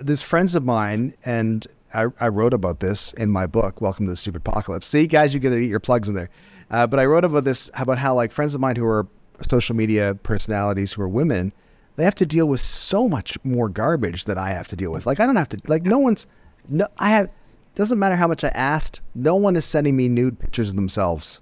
[0.02, 4.12] there's friends of mine, and I, I wrote about this in my book, Welcome to
[4.12, 4.88] the Stupid Apocalypse.
[4.88, 6.30] See, guys, you got to eat your plugs in there.
[6.72, 9.08] Uh, but I wrote about this about how like friends of mine who are
[9.48, 11.54] social media personalities who are women,
[11.96, 15.06] they have to deal with so much more garbage that I have to deal with.
[15.06, 15.60] Like I don't have to.
[15.68, 16.26] Like no one's.
[16.70, 17.30] No, I have.
[17.76, 19.02] Doesn't matter how much I asked.
[19.16, 21.42] No one is sending me nude pictures of themselves.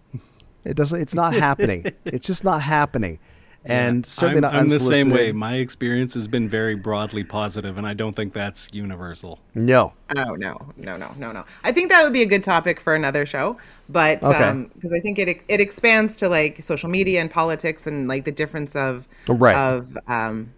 [0.64, 1.02] It doesn't.
[1.02, 1.86] It's not happening.
[2.06, 3.20] It's just not happening.
[3.64, 5.32] And certainly I'm, not I'm the same way.
[5.32, 9.40] My experience has been very broadly positive, and I don't think that's universal.
[9.54, 9.94] No.
[10.16, 11.46] Oh no, no, no, no, no.
[11.64, 13.58] I think that would be a good topic for another show,
[13.88, 14.44] but Okay.
[14.44, 18.26] um, because I think it it expands to like social media and politics and like
[18.26, 19.56] the difference of Right.
[19.56, 20.52] of um,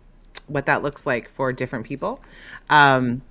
[0.47, 2.21] what that looks like for different people.
[2.69, 3.21] Um,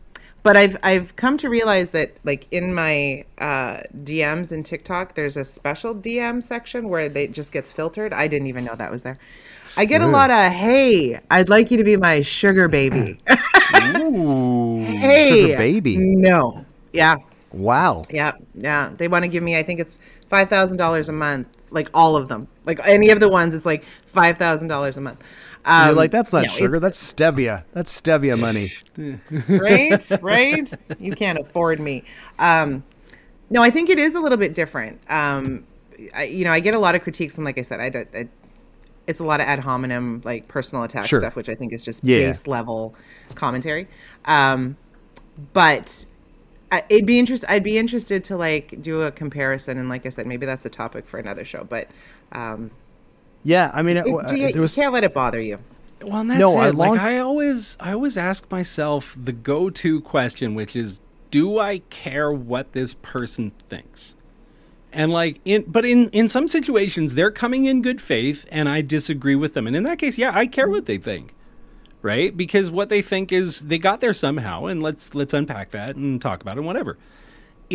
[0.43, 5.37] but I've I've come to realize that like in my uh, DMs in TikTok, there's
[5.37, 8.13] a special DM section where they it just gets filtered.
[8.13, 9.19] I didn't even know that was there.
[9.77, 13.19] I get a lot of hey, I'd like you to be my sugar baby.
[13.97, 14.83] Ooh.
[14.85, 15.97] hey, Sugar baby.
[15.97, 16.65] No.
[16.93, 17.17] Yeah.
[17.53, 18.03] Wow.
[18.11, 18.91] Yeah, yeah.
[18.97, 19.57] They want to give me.
[19.57, 21.49] I think it's five thousand dollars a month.
[21.71, 22.49] Like all of them.
[22.65, 25.23] Like any of the ones, it's like five thousand dollars a month.
[25.65, 26.81] Um, You're like, that's not no, sugar.
[26.81, 27.65] That's stevia.
[27.73, 28.69] That's stevia money.
[29.61, 30.73] right, right.
[30.99, 32.05] You can't afford me.
[32.39, 32.83] Um,
[33.51, 35.01] no, I think it is a little bit different.
[35.09, 35.65] Um,
[36.15, 38.09] I, you know, I get a lot of critiques, and like I said, I, don't-
[38.15, 38.29] I
[39.07, 41.21] it's a lot of ad hominem, like personal attack Sure.
[41.21, 42.27] stuff, which I think is just Yeah.
[42.29, 42.95] base level
[43.35, 43.89] commentary.
[44.27, 44.77] Um,
[45.53, 46.07] but
[46.71, 47.45] I, it'd be interest.
[47.49, 50.71] I'd be interested to like do a comparison, and like I said, maybe that's a
[50.71, 51.65] topic for another show.
[51.65, 51.89] But
[52.33, 52.71] um,
[53.45, 54.77] Yeah, I mean, it, it, you, it was.
[54.77, 55.59] you can't let it bother you.
[56.03, 60.01] Well, and that's No, I long- like I always, I always ask myself the go-to
[60.01, 60.99] question, which is,
[61.31, 64.17] do I care what this person thinks?
[64.93, 68.83] And like in, but in in some situations, they're coming in good faith, and I
[68.83, 69.67] disagree with them.
[69.67, 71.35] And in that case, yeah, I care what they think,
[72.03, 72.37] right?
[72.37, 76.21] Because what they think is they got there somehow, and let's let's unpack that and
[76.21, 76.99] talk about it, whatever.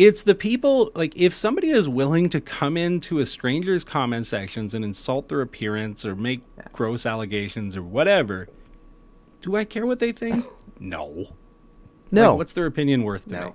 [0.00, 4.72] It's the people like if somebody is willing to come into a stranger's comment sections
[4.72, 8.48] and insult their appearance or make gross allegations or whatever,
[9.42, 10.44] do I care what they think?
[10.80, 11.26] No.
[12.12, 12.30] no.
[12.30, 13.46] Like, what's their opinion worth to No.
[13.48, 13.52] me?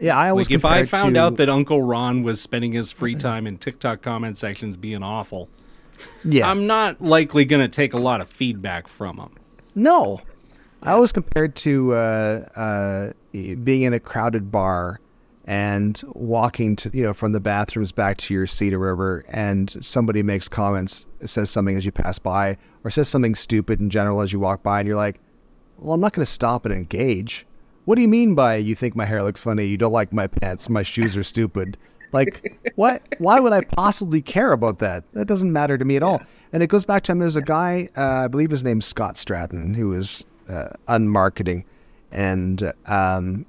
[0.00, 2.90] yeah, I always Like if I found to- out that Uncle Ron was spending his
[2.90, 5.48] free time in TikTok comment sections being awful,
[6.24, 9.30] yeah, I'm not likely going to take a lot of feedback from him.
[9.76, 10.20] No,
[10.82, 14.98] I always compared to uh, uh, being in a crowded bar
[15.48, 19.74] and walking to you know from the bathrooms back to your seat or wherever, and
[19.80, 24.20] somebody makes comments, says something as you pass by, or says something stupid in general
[24.20, 25.18] as you walk by, and you're like,
[25.78, 27.46] "Well, I'm not going to stop and engage."
[27.86, 29.64] What do you mean by you think my hair looks funny?
[29.64, 30.68] You don't like my pants?
[30.68, 31.78] My shoes are stupid.
[32.12, 33.02] Like what?
[33.18, 35.04] Why would I possibly care about that?
[35.14, 36.20] That doesn't matter to me at all.
[36.52, 39.14] And it goes back to mean, there's a guy uh, I believe his name's Scott
[39.14, 41.64] Stratten who was uh, unmarketing,
[42.12, 43.46] and um,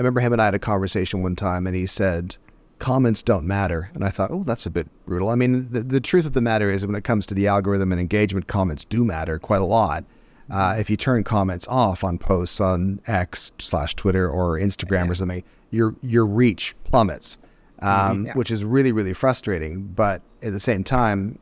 [0.00, 2.36] I remember him and I had a conversation one time, and he said
[2.78, 5.28] comments don't matter, and I thought, oh, that's a bit brutal.
[5.28, 7.92] I mean, the, the truth of the matter is when it comes to the algorithm
[7.92, 10.06] and engagement, comments do matter quite a lot.
[10.50, 15.14] Uh, if you turn comments off on posts on X slash Twitter or Instagram or
[15.14, 17.36] something, your your reach plummets,
[17.80, 18.32] um, Yeah.
[18.32, 19.82] which is really really frustrating.
[19.82, 21.38] But at the same time,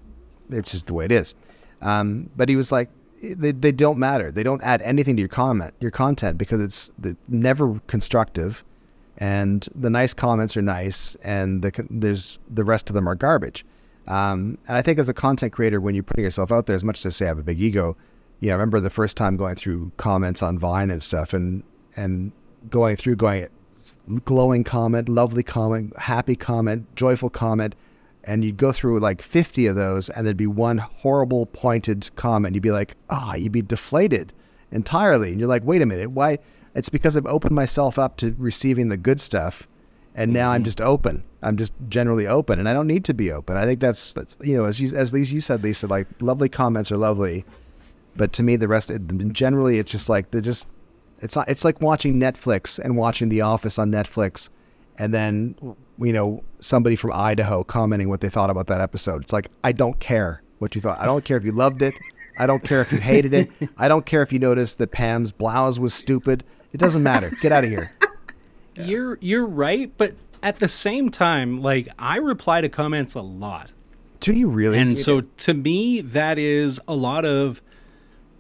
[0.51, 1.33] it's just the way it is.
[1.81, 2.91] Um, but he was like,
[3.23, 4.31] they, they don't matter.
[4.31, 6.93] They don't add anything to your comment, your content, because it's
[7.29, 8.65] never constructive,
[9.19, 13.65] and the nice comments are nice, and the there's the rest of them are garbage.
[14.07, 16.85] Um, and I think as a content creator, when you're putting yourself out there, as
[16.85, 17.97] much as I say I have a big ego,
[18.41, 21.63] know, I remember the first time going through comments on Vine and stuff, and
[21.97, 22.33] and
[22.71, 23.49] going through going
[24.25, 27.75] glowing comment, lovely comment, happy comment, joyful comment,
[28.29, 32.55] and you'd go through like 50 of those, and there'd be one horrible pointed comment.
[32.55, 34.35] You'd be like, ah, you'd be deflated
[34.71, 35.31] entirely.
[35.31, 36.39] And you're like, wait a minute, why?
[36.75, 39.67] It's because I've opened myself up to receiving the good stuff,
[40.15, 41.25] and now I'm just open.
[41.43, 43.57] I'm just generally open, and I don't need to be open.
[43.57, 46.51] I think that's, that's you know, as you as Lisa, you said, Lisa, like lovely
[46.51, 47.47] comments are lovely,
[48.15, 48.93] but to me, the rest,
[49.33, 50.69] generally, it's just like they're just
[51.21, 54.51] it's not, it's like watching Netflix and watching The Office on Netflix,
[54.99, 55.55] and then
[55.99, 59.23] you know somebody from Idaho commenting what they thought about that episode.
[59.23, 60.99] It's like I don't care what you thought.
[61.01, 61.95] I don't care if you loved it.
[62.39, 63.51] I don't care if you hated it.
[63.77, 66.45] I don't care if you noticed that Pam's blouse was stupid.
[66.73, 67.33] It doesn't matter.
[67.43, 67.93] Get out of here.
[68.77, 73.73] You're you're right, but at the same time, like I reply to comments a lot.
[74.21, 74.79] Do you really?
[74.79, 77.61] and so to me that is a lot of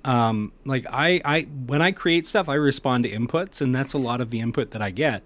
[0.04, 3.98] um like i i when i create stuff i respond to inputs and that's a
[3.98, 5.22] lot of the input that i get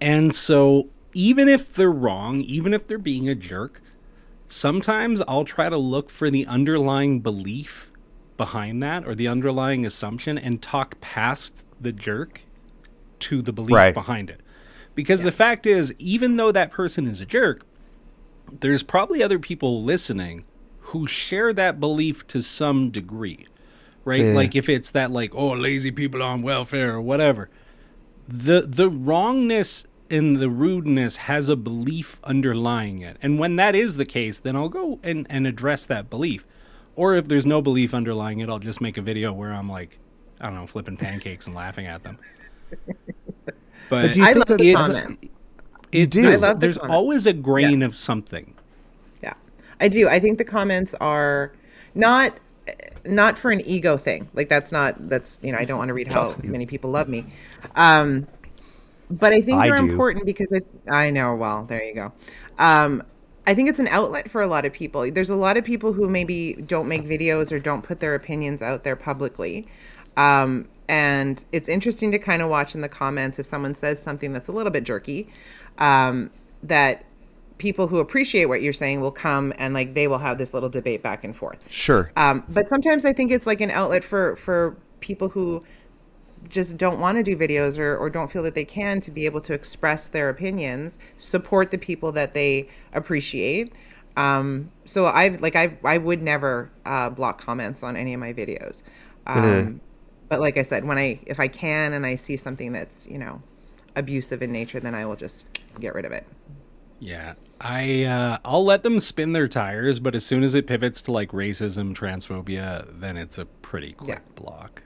[0.00, 3.80] and so even if they're wrong even if they're being a jerk
[4.46, 7.90] sometimes i'll try to look for the underlying belief
[8.36, 12.42] behind that or the underlying assumption and talk past the jerk
[13.18, 13.94] to the belief Right.
[13.94, 14.40] behind it
[14.94, 17.64] because the fact is even though that person is a jerk
[18.60, 20.44] there's probably other people listening
[20.80, 23.46] who share that belief to some degree
[24.04, 24.32] right Yeah.
[24.32, 27.50] like if it's that like oh lazy people on welfare or whatever
[28.26, 33.96] the the wrongness and the rudeness has a belief underlying it and when that is
[33.96, 36.46] the case then i'll go and, and address that belief
[36.96, 39.98] or if there's no belief underlying it i'll just make a video where i'm like
[40.40, 42.18] i don't know flipping pancakes and laughing at them
[43.88, 45.30] but, do you I think love that the it's, comment.
[45.92, 46.22] it's do.
[46.22, 46.94] there's, I love the there's comment.
[46.94, 48.54] always a grain of something
[49.22, 49.34] Yeah,
[49.80, 50.08] I do.
[50.08, 51.52] I think the comments are
[51.94, 52.38] not
[53.06, 54.28] not for an ego thing.
[54.34, 57.08] Like that's not that's you know I don't want to read how many people love
[57.08, 57.26] me.
[57.76, 58.26] Um,
[59.10, 59.84] but I think they're do.
[59.84, 60.66] important because it.
[60.88, 61.34] I know.
[61.34, 62.12] Well, there you go.
[62.58, 63.02] Um,
[63.46, 65.10] I think it's an outlet for a lot of people.
[65.10, 68.60] There's a lot of people who maybe don't make videos or don't put their opinions
[68.60, 69.66] out there publicly.
[70.18, 74.32] Um, and it's interesting to kind of watch in the comments if someone says something
[74.32, 75.28] that's a little bit jerky,
[75.78, 76.30] um,
[76.62, 77.04] that
[77.58, 80.68] people who appreciate what you're saying will come and like they will have this little
[80.68, 81.58] debate back and forth.
[81.70, 82.10] Sure.
[82.16, 85.62] Um, but sometimes I think it's like an outlet for for people who
[86.48, 89.26] just don't want to do videos or, or don't feel that they can to be
[89.26, 93.72] able to express their opinions, support the people that they appreciate.
[94.16, 98.32] Um, so I've like I I would never uh, block comments on any of my
[98.32, 98.82] videos.
[99.26, 99.78] Um, Mm-hmm.
[100.28, 103.18] But like I said, when I if I can and I see something that's you
[103.18, 103.42] know
[103.96, 105.48] abusive in nature, then I will just
[105.80, 106.26] get rid of it.
[107.00, 111.00] Yeah, I uh, I'll let them spin their tires, but as soon as it pivots
[111.02, 114.20] to like racism, transphobia, then it's a pretty quick Yeah.
[114.34, 114.82] block.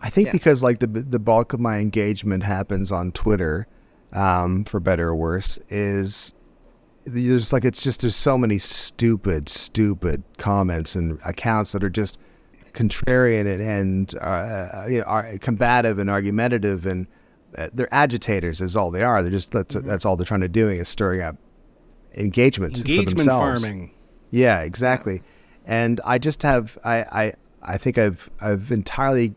[0.00, 0.32] I think Yeah.
[0.32, 3.66] because like the the bulk of my engagement happens on Twitter,
[4.12, 6.32] um, for better or worse, is
[7.04, 12.18] there's like it's just there's so many stupid, stupid comments and accounts that are just
[12.72, 17.06] contrarian and, and uh, uh, you know, are combative and argumentative and
[17.56, 19.22] uh, they're agitators is all they are.
[19.22, 21.36] They're just that's that's all they're trying to doing is stirring up
[22.14, 23.62] engagement, for Engagement themselves.
[23.62, 23.92] farming.
[24.30, 25.22] Yeah, exactly.
[25.64, 27.32] And I just have I, I
[27.62, 29.34] I think I've I've entirely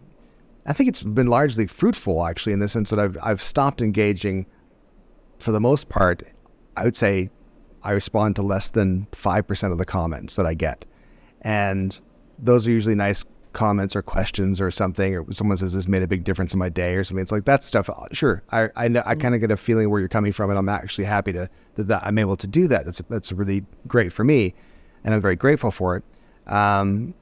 [0.69, 4.45] I think it's been largely fruitful actually in the sense that I've I've stopped engaging
[5.39, 6.23] for the most part.
[6.77, 7.29] I would say
[7.83, 10.85] I respond to less than five percent of the comments that I get.
[11.41, 11.99] And
[12.37, 16.07] those are usually nice comments or questions or something or someone says this made a
[16.07, 18.87] big difference in my day or something it's like that stuff uh, sure i i,
[18.87, 21.33] know, I kind of get a feeling where you're coming from and i'm actually happy
[21.33, 24.53] to that, that i'm able to do that that's that's really great for me
[25.03, 26.03] and i'm very grateful for it
[26.45, 27.15] um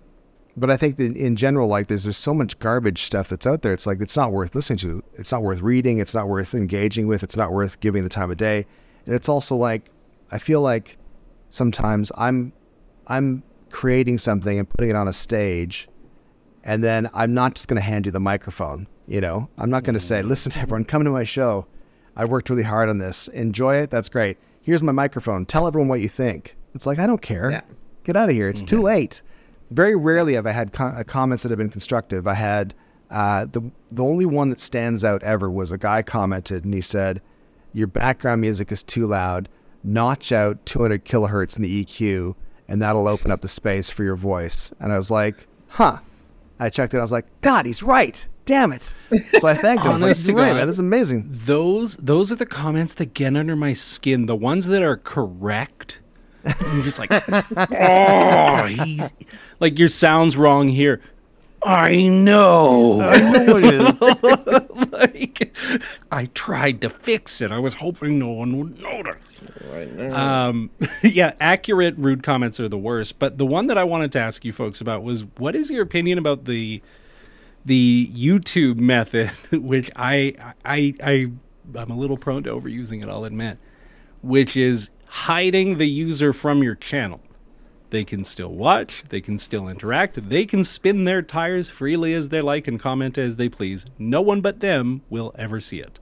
[0.58, 3.62] but i think that in general like there's there's so much garbage stuff that's out
[3.62, 6.54] there it's like it's not worth listening to it's not worth reading it's not worth
[6.54, 8.66] engaging with it's not worth giving the time of day
[9.06, 9.90] and it's also like
[10.32, 10.98] i feel like
[11.50, 12.52] sometimes i'm
[13.08, 15.88] i'm creating something and putting it on a stage
[16.68, 18.88] and then I'm not just going to hand you the microphone.
[19.08, 20.28] You know, I'm not going to say, mm.
[20.28, 21.66] "Listen, everyone, come to my show.
[22.16, 23.30] I worked really hard on this.
[23.30, 23.90] Enjoy it.
[23.90, 24.38] That's great.
[24.62, 25.46] Here's my microphone.
[25.46, 27.50] Tell everyone what you think." It's like I don't care.
[27.50, 27.62] Yeah.
[28.04, 28.50] Get out of here.
[28.50, 28.86] It's too mm-hmm.
[28.86, 29.22] late.
[29.72, 32.28] Very rarely have I had co- uh, comments that have been constructive.
[32.28, 32.74] I had
[33.10, 36.82] uh, the the only one that stands out ever was a guy commented and he
[36.82, 37.22] said,
[37.74, 39.50] "Your background music is too loud.
[39.84, 42.36] Notch out 200 kilohertz in the EQ,
[42.68, 46.00] and that'll open up the space for your voice." And I was like, "Huh."
[46.60, 46.98] I checked it.
[46.98, 48.28] I was like, God, he's right.
[48.46, 48.94] Damn it.
[49.40, 49.92] So I thanked him.
[49.92, 50.56] I was like, to right, God.
[50.56, 50.68] man.
[50.68, 51.26] This amazing.
[51.30, 54.26] Those those are the comments that get under my skin.
[54.26, 56.02] The ones that are correct.
[56.66, 57.12] I'm just like,
[57.58, 59.14] oh, he's
[59.60, 61.02] like your sound's wrong here.
[61.64, 63.02] I know.
[63.02, 64.92] I know it is.
[64.92, 65.56] like,
[66.12, 67.52] I tried to fix it.
[67.52, 69.16] I was hoping no one would notice.
[69.72, 70.70] Right Um,
[71.04, 73.18] yeah, accurate rude comments are the worst.
[73.18, 75.82] But the one that I wanted to ask you folks about was, what is your
[75.82, 76.82] opinion about the
[77.66, 81.32] the YouTube method, which I I I
[81.76, 83.10] I'm a little prone to overusing it.
[83.10, 83.58] I'll admit,
[84.22, 87.22] which is hiding the user from your channel.
[87.90, 92.30] They can still watch, they can still interact, they can spin their tires freely as
[92.30, 93.86] they like and comment as they please.
[93.98, 96.00] No one but them will ever see it.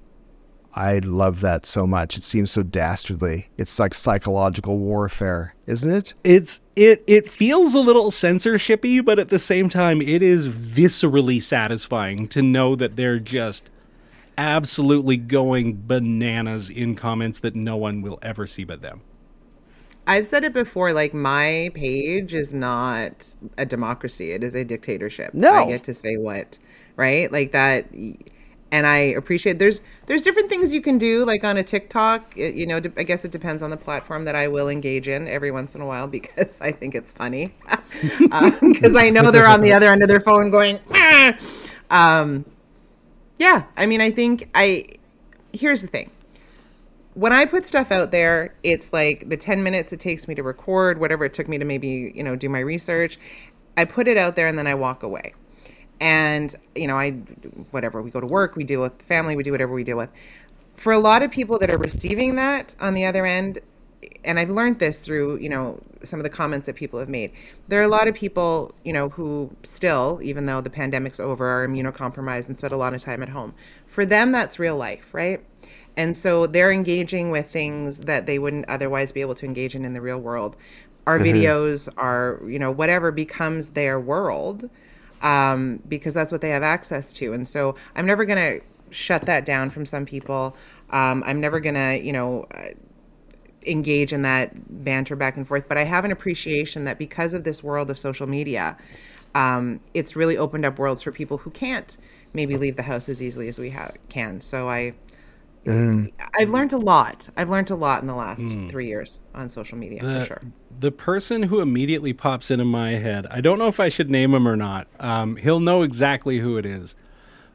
[0.74, 2.18] I love that so much.
[2.18, 3.48] It seems so dastardly.
[3.56, 6.14] It's like psychological warfare, isn't it?
[6.26, 11.42] It's it it feels a little censorshipy, but at the same time it is viscerally
[11.42, 13.70] satisfying to know that they're just
[14.38, 19.02] absolutely going bananas in comments that no one will ever see but them.
[20.08, 25.34] I've said it before, like my page is not a democracy; it is a dictatorship.
[25.34, 25.52] No.
[25.52, 26.60] I get to say what,
[26.96, 27.32] right?
[27.32, 27.88] Like that,
[28.72, 29.58] and I appreciate.
[29.58, 32.38] There's there's different things you can do, like on a TikTok.
[32.38, 35.08] It, you know, de- I guess it depends on the platform that I will engage
[35.08, 37.54] in every once in a while because I think it's funny.
[38.62, 40.80] Because I know they're on the other end of their phone going.
[40.92, 41.38] "Ah."
[41.90, 42.44] Um,
[43.38, 44.86] yeah, I mean, I think I.
[45.54, 46.12] Here's the thing
[47.16, 50.44] when I put stuff out there, it's like the 10 minutes it takes me to
[50.44, 53.18] record, whatever it took me to maybe, you know, do my research.
[53.78, 55.34] I put it out there and then I walk away.
[56.02, 57.12] And, you know, I,
[57.72, 60.10] whatever, we go to work, we deal with family, we do whatever we deal with.
[60.76, 63.60] For a lot of people that are receiving that on the other end,
[64.24, 67.32] and I've learned this through, you know, some of the comments that people have made.
[67.68, 71.48] There are a lot of people, you know, who still, even though the pandemic's over,
[71.48, 73.54] are immunocompromised and spend a lot of time at home.
[73.88, 75.44] For them, that's real life, right?
[75.98, 79.86] And so they're engaging with things that they wouldn't otherwise be able to engage in
[79.86, 80.58] in the real world.
[81.08, 84.70] Our videos are, you know, whatever becomes their world
[85.22, 87.34] um, because that's what they have access to.
[87.34, 90.56] And so I'm never going to shut that down from some people.
[90.90, 92.70] Um, I'm never going to, you know, uh,
[93.68, 94.52] engage in that
[94.84, 95.68] banter back and forth.
[95.68, 98.78] But I have an appreciation that because of this world of social media,
[99.34, 101.98] um, it's really opened up worlds for people who can't
[102.34, 104.42] maybe leave the house as easily as we ha- can.
[104.42, 104.94] So I,
[105.66, 106.12] Mm.
[106.38, 107.28] I've learned a lot.
[107.36, 110.42] I've learned a lot in the last three years on social media The, for sure.
[110.80, 114.36] the person who immediately pops into my head, I don't know if I should name
[114.36, 114.88] him or not.
[115.00, 116.96] Um, he'll know exactly who it is.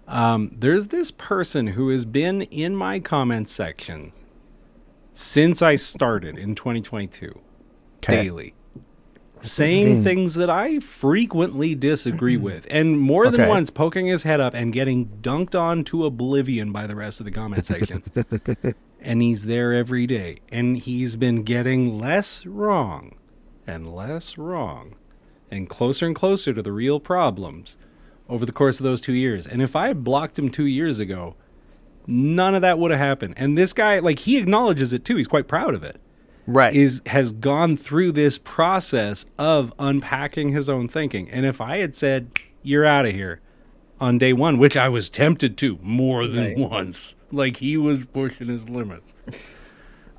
[0.08, 4.10] Um, there's this person who has been in my comments section
[5.12, 7.38] since I started in 2022
[8.02, 8.22] Okay.
[8.22, 8.54] daily,
[9.42, 13.48] saying things that I frequently disagree with, and more than Okay.
[13.48, 17.26] once poking his head up and getting dunked on to oblivion by the rest of
[17.26, 18.02] the comment section.
[19.00, 23.14] and he's there every day, and he's been getting less wrong
[23.66, 24.94] and less wrong
[25.50, 27.76] and closer and closer to the real problems
[28.28, 29.46] over the course of those two years.
[29.46, 31.34] And if I had blocked him two years ago,
[32.10, 33.34] none of that would have happened.
[33.36, 35.16] And this guy, like, he acknowledges it too.
[35.16, 36.00] He's quite proud of it
[36.46, 36.74] Right.
[36.74, 41.30] is has gone through this process of unpacking his own thinking.
[41.30, 42.30] And if I had said,
[42.62, 43.40] "You're out of here,"
[44.00, 46.58] on day one, which I was tempted to more than Right.
[46.58, 49.14] once, like he was pushing his limits,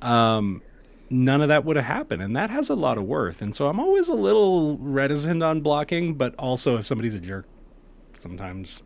[0.00, 0.62] um,
[1.10, 3.42] none of that would have happened, and that has a lot of worth.
[3.42, 7.46] And so I'm always a little reticent on blocking, but also if somebody's a jerk,
[8.14, 8.82] sometimes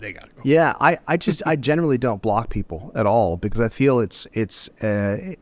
[0.00, 0.42] they gotta go.
[0.44, 4.26] Yeah, I, I just I generally don't block people at all because I feel it's
[4.32, 5.34] it's uh,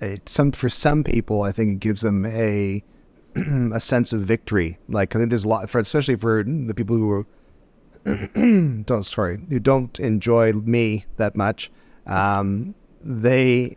[0.00, 2.82] it, some for some people I think it gives them a
[3.36, 4.78] a sense of victory.
[4.88, 7.26] Like I think there's a lot for especially for the people who are
[8.84, 11.70] don't sorry who don't enjoy me that much.
[12.06, 13.76] Um, they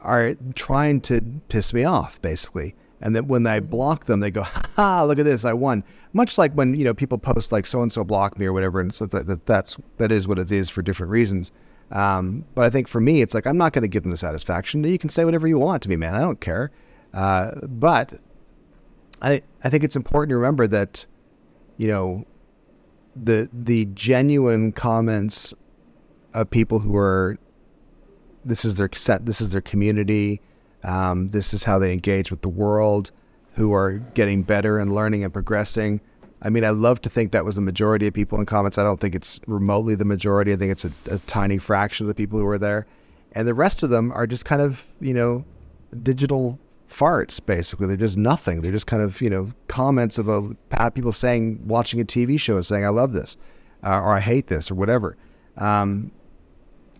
[0.00, 2.74] are trying to piss me off basically.
[3.00, 5.02] And then when I block them, they go, "Ha!
[5.04, 7.92] Look at this, I won." Much like when you know people post like "so and
[7.92, 10.70] so blocked me" or whatever, and so that, that that's that is what it is
[10.70, 11.52] for different reasons.
[11.90, 14.16] Um, but I think for me, it's like I'm not going to give them the
[14.16, 14.82] satisfaction.
[14.84, 16.14] You can say whatever you want to me, man.
[16.14, 16.70] I don't care.
[17.12, 18.14] Uh, but
[19.22, 21.06] I I think it's important to remember that,
[21.76, 22.24] you know,
[23.14, 25.54] the the genuine comments
[26.34, 27.38] of people who are
[28.44, 30.40] this is their set this is their community
[30.86, 33.10] um, this is how they engage with the world
[33.54, 36.00] who are getting better and learning and progressing.
[36.42, 38.78] I mean i love to think that was the majority of people in comments.
[38.78, 40.52] I don't think it's remotely the majority.
[40.52, 42.86] I think it's a, a tiny fraction of the people who are there.
[43.32, 45.44] And the rest of them are just kind of you know
[46.02, 46.58] digital
[46.88, 47.86] farts basically.
[47.88, 48.60] They're just nothing.
[48.60, 50.54] They're just kind of you know comments of a
[50.90, 53.36] people saying watching a tv show and saying i love this
[53.82, 55.16] uh, or i hate this or whatever.
[55.56, 56.12] Um,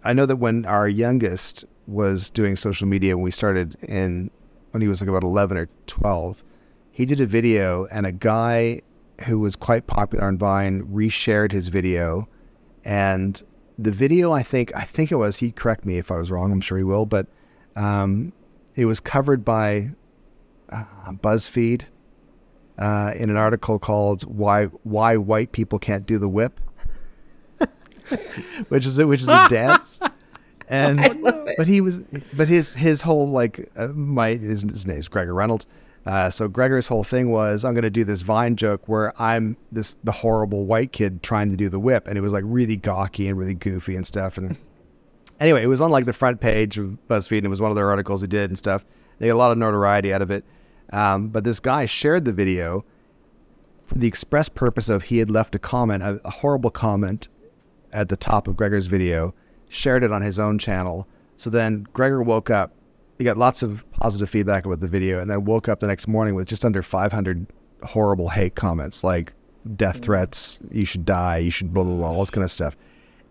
[0.02, 4.30] I know that when our youngest was doing social media when we started in
[4.72, 6.44] when he was like about 11 or 12,
[6.90, 8.82] he did a video and a guy
[9.26, 12.28] who was quite popular on Vine reshared his video
[12.84, 13.42] and
[13.78, 16.52] the video I think I think it was he correct me if I was wrong
[16.52, 17.26] I'm sure he will but
[17.76, 18.32] um,
[18.74, 19.90] it was covered by
[20.70, 21.84] uh, BuzzFeed
[22.78, 26.60] uh, in an article called "Why Why White People Can't Do the Whip,"
[28.68, 30.00] which is which is a dance.
[30.68, 31.54] And I love it.
[31.56, 32.00] but he was
[32.36, 35.66] but his his whole like uh, my his, his name's Gregor Reynolds.
[36.04, 39.56] Uh, so Gregor's whole thing was I'm going to do this Vine joke where I'm
[39.72, 42.76] this the horrible white kid trying to do the whip, and it was like really
[42.76, 44.38] gawky and really goofy and stuff.
[44.38, 44.56] And
[45.40, 47.76] anyway, it was on like the front page of BuzzFeed, and it was one of
[47.76, 48.84] their articles he did and stuff.
[49.18, 50.44] They got a lot of notoriety out of it.
[50.92, 52.84] Um, but this guy shared the video
[53.86, 57.28] for the express purpose of he had left a comment, a, a horrible comment
[57.92, 59.34] at the top of Gregor's video,
[59.68, 61.06] shared it on his own channel.
[61.36, 62.72] So then Gregor woke up.
[63.18, 66.06] He got lots of positive feedback about the video, and then woke up the next
[66.06, 67.46] morning with just under 500
[67.82, 69.32] horrible hate comments like
[69.74, 70.02] death mm.
[70.02, 72.76] threats, you should die, you should blah, blah, blah, all this kind of stuff.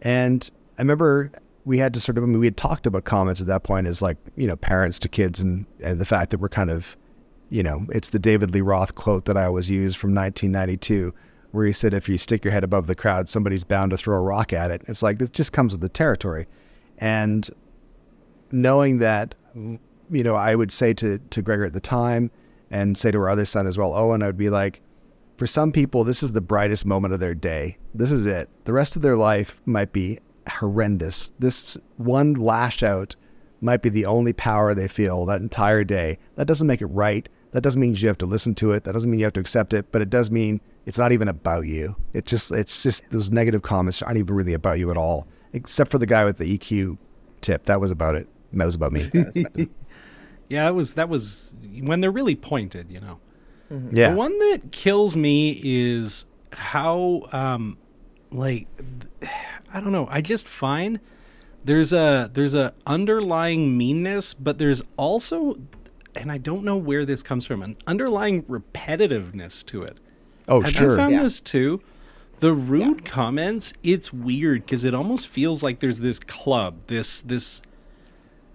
[0.02, 1.32] And I remember
[1.64, 3.88] we had to sort of, I mean, we had talked about comments at that point
[3.88, 6.98] as like, you know, parents to kids and, and the fact that we're kind of,
[7.50, 11.14] you know, it's the David Lee Roth quote that I always use from 1992,
[11.56, 14.18] where he said, if you stick your head above the crowd, somebody's bound to throw
[14.18, 14.84] a rock at it.
[14.88, 16.48] It's like, it just comes with the territory.
[16.98, 17.50] And
[18.52, 19.80] knowing that, you
[20.24, 22.30] know, I would say to, to Gregor at the time
[22.70, 24.82] and say to our other son as well, Owen, I would be like,
[25.38, 27.78] for some people, this is the brightest moment of their day.
[27.94, 28.50] This is it.
[28.66, 31.32] The rest of their life might be horrendous.
[31.40, 33.16] This one lash out
[33.62, 36.20] might be the only power they feel that entire day.
[36.36, 37.28] That doesn't make it right.
[37.56, 38.84] That doesn't mean you have to listen to it.
[38.84, 41.30] That doesn't mean you have to accept it, but it does mean it's not even
[41.30, 41.96] about you.
[42.12, 45.26] It just it's just those negative comments aren't even really about you at all.
[45.54, 46.98] Except for the guy with the EQ
[47.40, 47.64] tip.
[47.64, 48.28] That was about it.
[48.52, 49.06] That was about me.
[50.50, 53.20] Yeah, it was that was when they're really pointed, you know.
[53.90, 54.12] yeah.
[54.12, 57.78] The one that kills me is how, um,
[58.32, 58.68] like,
[59.74, 60.08] I don't know.
[60.12, 61.00] I just find
[61.64, 65.58] there's a there's a underlying meanness, but there's also
[66.16, 69.98] and I don't know where this comes from, an underlying repetitiveness to it.
[70.48, 70.92] Oh, Have sure.
[70.92, 71.24] you found Yeah.
[71.24, 71.82] this too?
[72.40, 77.62] The rude comments, it's weird because it almost feels like there's this club, this this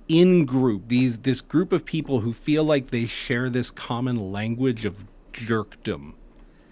[0.08, 4.84] in group, these this group of people who feel like they share this common language
[4.84, 6.12] of jerkdom.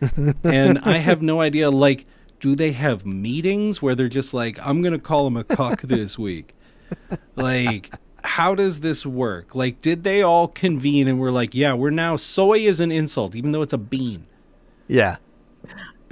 [0.44, 2.06] and I have no idea like
[2.40, 5.82] do they have meetings where they're just like I'm going to call him a cuck
[5.82, 6.54] this week?
[7.36, 7.90] Like
[8.28, 9.54] how does this work?
[9.54, 13.34] Like did they all convene and we're like, yeah, we're now soy is an insult
[13.34, 14.26] even though it's a bean.
[14.86, 15.16] Yeah.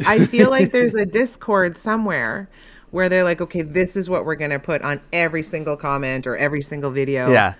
[0.06, 2.48] I feel like there's a Discord somewhere
[2.90, 6.26] where they're like, okay, this is what we're going to put on every single comment
[6.26, 7.30] or every single video.
[7.30, 7.54] Yeah.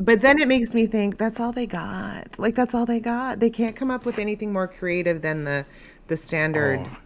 [0.00, 2.38] But then it makes me think that's all they got.
[2.38, 3.38] Like that's all they got.
[3.40, 5.64] They can't come up with anything more creative than the
[6.08, 6.80] the standard.
[6.84, 6.98] Oh,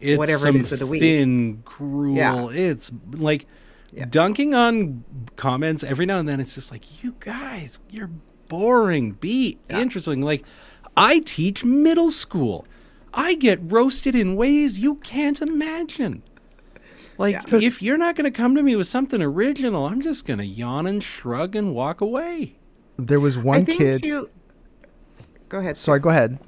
[0.00, 1.00] It's Whatever some it is of the week.
[1.00, 2.16] thin, cruel.
[2.16, 2.48] Yeah.
[2.50, 3.46] It's like
[3.92, 4.06] Yeah.
[4.06, 5.04] dunking on
[5.36, 6.40] comments every now and then.
[6.40, 8.10] It's just like you guys, you're
[8.48, 9.12] boring.
[9.12, 10.22] Be interesting.
[10.22, 10.44] Like
[10.96, 12.66] I teach middle school.
[13.14, 16.22] I get roasted in ways you can't imagine.
[17.18, 20.38] Like if you're not going to come to me with something original, I'm just going
[20.38, 22.56] to yawn and shrug and walk away.
[22.96, 24.02] There was I one think kid.
[24.02, 24.30] too.
[25.50, 25.76] Go ahead.
[25.76, 26.38] Sorry, go ahead.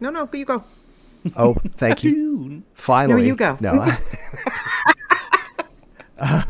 [0.00, 0.64] No, no, you go.
[1.36, 2.48] Oh, thank you.
[2.48, 2.62] Dude.
[2.74, 3.26] Finally.
[3.28, 3.56] you go.
[3.60, 3.72] No.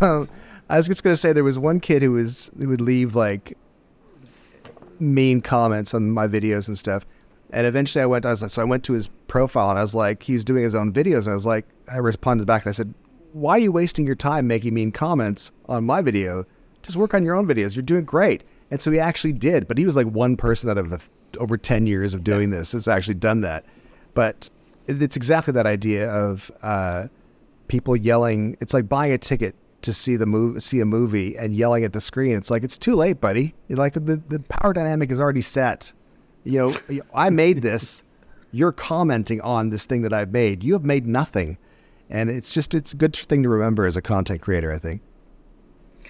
[0.00, 0.28] um,
[0.68, 3.14] I was just going to say there was one kid who was who would leave
[3.14, 3.56] like
[5.00, 7.04] mean comments on my videos and stuff.
[7.50, 9.82] And eventually I went I was like so I went to his profile and I
[9.82, 12.64] was like he was doing his own videos and I was like I responded back
[12.64, 12.94] and I said,
[13.32, 16.44] "Why are you wasting your time making mean comments on my video?
[16.82, 17.74] Just work on your own videos.
[17.74, 20.78] You're doing great." And so he actually did, but he was like one person out
[20.78, 21.00] of the,
[21.38, 23.64] over 10 years of doing this has actually done that.
[24.14, 24.48] But
[24.86, 27.08] it's exactly that idea of uh,
[27.68, 28.56] people yelling.
[28.60, 29.54] It's like buying a ticket
[29.84, 32.36] to see the movie, see a movie, and yelling at the screen.
[32.36, 33.54] It's like it's too late, buddy.
[33.68, 35.92] You're like the the power dynamic is already set.
[36.44, 36.58] You
[36.88, 38.02] know, I made this.
[38.50, 40.62] You're commenting on this thing that I've made.
[40.62, 41.58] You have made nothing,
[42.10, 44.72] and it's just it's a good thing to remember as a content creator.
[44.72, 45.00] I think.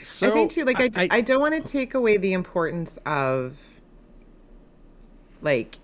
[0.02, 3.56] So I think too, like I, I, don't want to take away the importance of
[5.40, 5.76] like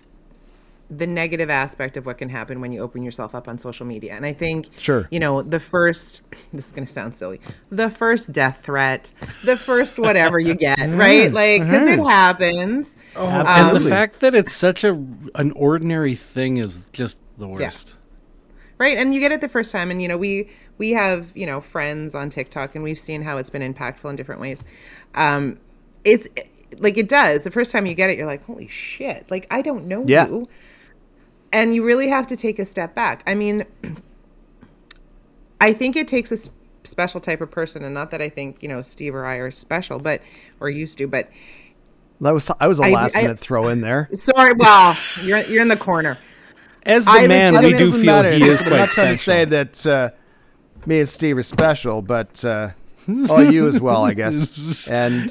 [0.91, 4.13] the negative aspect of what can happen when you open yourself up on social media.
[4.13, 5.07] And I think, Sure.
[5.09, 6.21] you know, the first,
[6.53, 7.39] this is going to sound silly,
[7.69, 9.13] the first death threat,
[9.45, 10.99] the first whatever you get, mm-hmm.
[10.99, 11.31] right?
[11.31, 12.09] Like, because it mm-hmm.
[12.09, 12.95] happens.
[13.15, 14.91] Oh, um, and the fact that it's such a
[15.35, 17.97] an ordinary thing is just the worst.
[18.77, 21.45] right and you get it the first time and you know we we have you
[21.45, 24.63] know friends on tiktok and we've seen how it's been impactful in different ways
[25.15, 25.57] um
[26.05, 26.27] it's
[26.77, 29.61] like it does the first time you get it you're like holy shit like i
[29.61, 30.27] don't know Yeah.
[30.27, 30.47] you
[31.53, 33.65] and you really have to take a step back i mean
[35.59, 36.37] i think it takes a
[36.83, 39.51] special type of person and not that i think you know steve or i are
[39.51, 40.21] special but
[40.59, 41.29] or used to but
[42.21, 44.09] That was I was a last I- minute throw in there.
[44.13, 46.17] sorry well you're you're in the corner
[46.83, 48.31] As the I man, we do Doesn't feel matter.
[48.31, 49.17] he is I'm quite not trying special.
[49.17, 50.09] to say that uh,
[50.87, 52.71] me and Steve are special, but uh,
[53.29, 54.41] all you as well, I guess.
[54.87, 55.29] And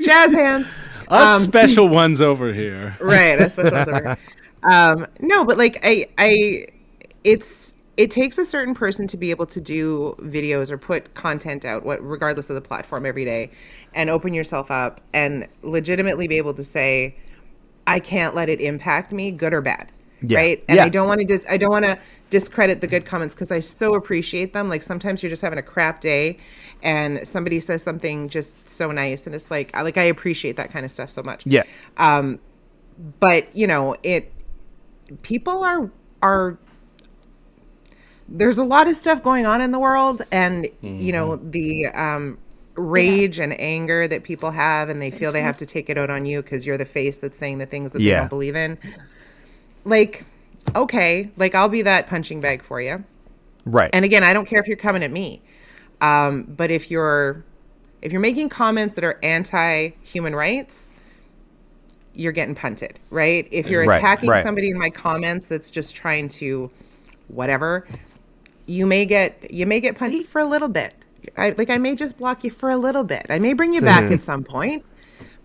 [0.00, 0.66] jazz hands
[1.08, 2.96] Us Um, special ones over here.
[3.00, 4.16] right that's what I was over.
[4.66, 6.66] um no but like i i
[7.24, 11.64] it's it takes a certain person to be able to do videos or put content
[11.64, 13.50] out what regardless of the platform every day
[13.94, 17.16] and open yourself up and legitimately be able to say
[17.86, 19.90] i can't let it impact me good or bad
[20.20, 20.38] Yeah.
[20.38, 20.84] right and Yeah.
[20.84, 21.98] i don't want to just i don't want to
[22.30, 25.62] discredit the good comments because i so appreciate them like sometimes you're just having a
[25.62, 26.38] crap day
[26.82, 30.70] and somebody says something just so nice and it's like I like i appreciate that
[30.70, 31.62] kind of stuff so much yeah,
[31.98, 32.40] um
[33.20, 34.32] but you know it
[35.22, 35.90] people are
[36.22, 36.58] are
[38.28, 42.38] there's a lot of stuff going on in the world and you know the um
[42.74, 46.10] rage and anger that people have and they feel they have to take it out
[46.10, 48.78] on you because you're the face that's saying the things that they don't believe in.
[49.84, 50.24] Like
[50.74, 53.04] okay like i'll be that punching bag for you
[53.64, 53.88] right.
[53.92, 55.40] and again i don't care if you're coming at me.
[56.00, 57.44] Um, but if you're
[58.02, 60.92] if you're making comments that are anti-human rights
[62.16, 63.46] you're getting punted right?
[63.50, 64.42] If you're Right, attacking right.
[64.42, 66.70] somebody in my comments that's just trying to
[67.28, 67.86] whatever
[68.66, 70.94] you may get you may get punted for a little bit.
[71.36, 73.26] I, like i may just block you for a little bit.
[73.30, 74.14] I may bring you back mm-hmm.
[74.14, 74.84] at some point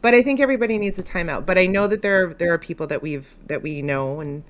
[0.02, 1.46] but i think everybody needs a timeout.
[1.46, 4.44] But i know that there are there are people that we've that we know and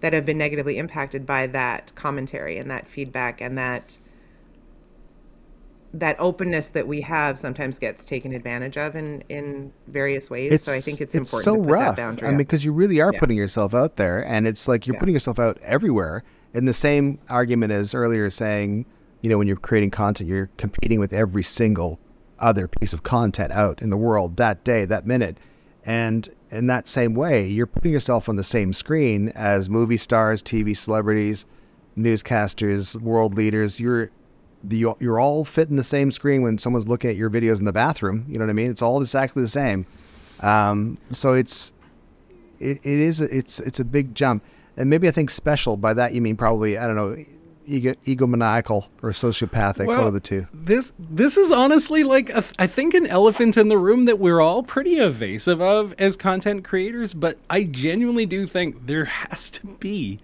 [0.00, 3.98] that have been negatively impacted by that commentary and that feedback and that
[5.92, 10.72] that openness that we have sometimes gets taken advantage of in in various ways so
[10.72, 11.96] i think it's, important so rough.
[11.96, 13.18] that boundary I mean, because you really are Yeah.
[13.18, 15.00] putting yourself out there, and it's like you're Yeah.
[15.00, 16.22] putting yourself out everywhere.
[16.54, 18.86] In the same argument as earlier saying,
[19.20, 21.98] you know, when you're creating content, you're competing with every single
[22.38, 25.38] other piece of content out in the world that day, that minute.
[25.84, 30.42] And in that same way, you're putting yourself on the same screen as movie stars,
[30.42, 31.46] TV celebrities,
[31.98, 33.78] newscasters, world leaders.
[33.80, 34.10] You're
[34.62, 37.64] the you're all fit in the same screen when someone's looking at your videos in
[37.64, 38.24] the bathroom.
[38.28, 38.70] You know what I mean?
[38.70, 39.86] It's all exactly the same.
[40.40, 41.72] Um, so it's
[42.58, 44.44] it, it is it's it's a big jump,
[44.76, 47.24] and maybe I think special by that you mean probably I don't know
[47.66, 50.46] ego, egomaniacal or sociopathic, one of the two.
[50.52, 54.40] This this is honestly like a, I think an elephant in the room that we're
[54.40, 59.66] all pretty evasive of as content creators, but I genuinely do think there has to
[59.66, 60.20] be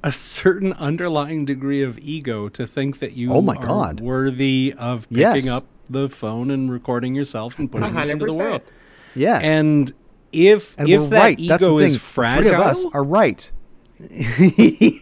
[0.04, 4.00] a certain underlying degree of ego to think that you Oh my are God.
[4.00, 5.48] worthy of picking Yes.
[5.48, 8.62] up the phone and recording yourself and putting it into the world.
[9.14, 9.92] Yeah, And
[10.32, 11.38] if and if that right.
[11.38, 11.86] That's the ego thing.
[11.88, 13.50] is The fragile, Three of us are right.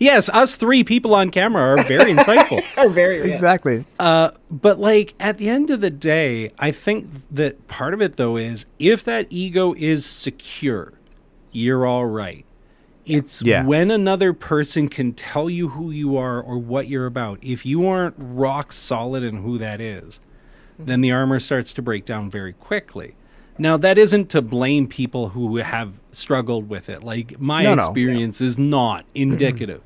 [0.00, 2.62] yes, us three people on camera are very insightful.
[2.76, 3.32] Are very real.
[3.32, 3.84] Exactly.
[4.00, 8.16] Uh, but like at the end of the day, I think that part of it
[8.16, 10.94] though is if that ego is secure,
[11.52, 12.44] you're all right.
[13.08, 13.64] It's Yeah.
[13.64, 17.38] when another person can tell you who you are or what you're about.
[17.42, 20.20] If you aren't rock solid in who that is,
[20.78, 23.14] then the armor starts to break down very quickly.
[23.58, 27.02] Now that isn't to blame people who have struggled with it.
[27.02, 27.80] Like my No, no.
[27.82, 29.80] experience is not indicative.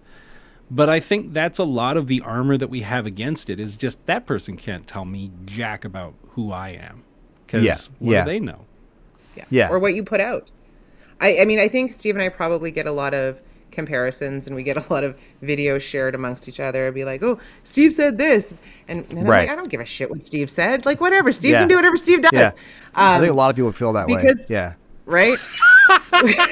[0.71, 3.77] But I think that's a lot of the armor that we have against it is
[3.77, 7.03] just that person can't tell me jack about who I am.
[7.47, 8.25] Because Yeah, what yeah.
[8.25, 8.61] do they know?
[9.37, 9.45] Yeah.
[9.51, 9.69] Yeah.
[9.71, 10.51] Or what you put out.
[11.23, 14.55] I, I mean, I think Steve and I probably get a lot of comparisons and
[14.55, 16.87] we get a lot of videos shared amongst each other.
[16.87, 18.55] And be like, oh, Steve said this.
[18.89, 19.49] And, and I'm Right.
[19.49, 20.85] like, I don't give a shit what Steve said.
[20.85, 21.33] Like, whatever.
[21.33, 21.61] Steve Yeah.
[21.61, 22.33] can do whatever Steve does.
[22.35, 22.51] Yeah.
[22.95, 24.17] I Um, think a lot of people feel that way.
[24.17, 24.75] because- Yeah.
[25.07, 25.39] right?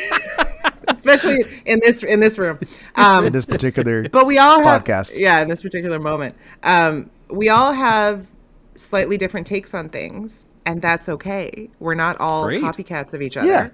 [0.88, 2.58] Especially in this in this room.
[2.96, 5.12] Um, In this particular but we all have podcast.
[5.16, 8.26] yeah in this particular moment um, we all have
[8.74, 12.62] slightly different takes on things and that's okay we're not all Great.
[12.62, 13.68] copycats of each other Yeah.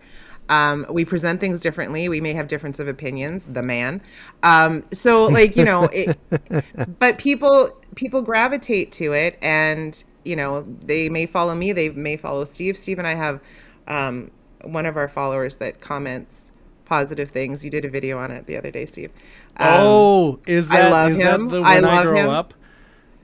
[0.49, 4.01] Um, we present things differently we may have difference of opinions the man
[4.43, 6.17] um, so like you know it,
[6.99, 12.17] but people people gravitate to it and you know they may follow me they may
[12.17, 13.41] follow steve steve and i have
[13.89, 14.31] um,
[14.63, 16.53] one of our followers that comments
[16.85, 19.11] positive things you did a video on it the other day steve
[19.59, 21.23] Um, oh, is that I that love is him.
[21.23, 22.31] that the I when I, love grow him.
[22.31, 22.55] up?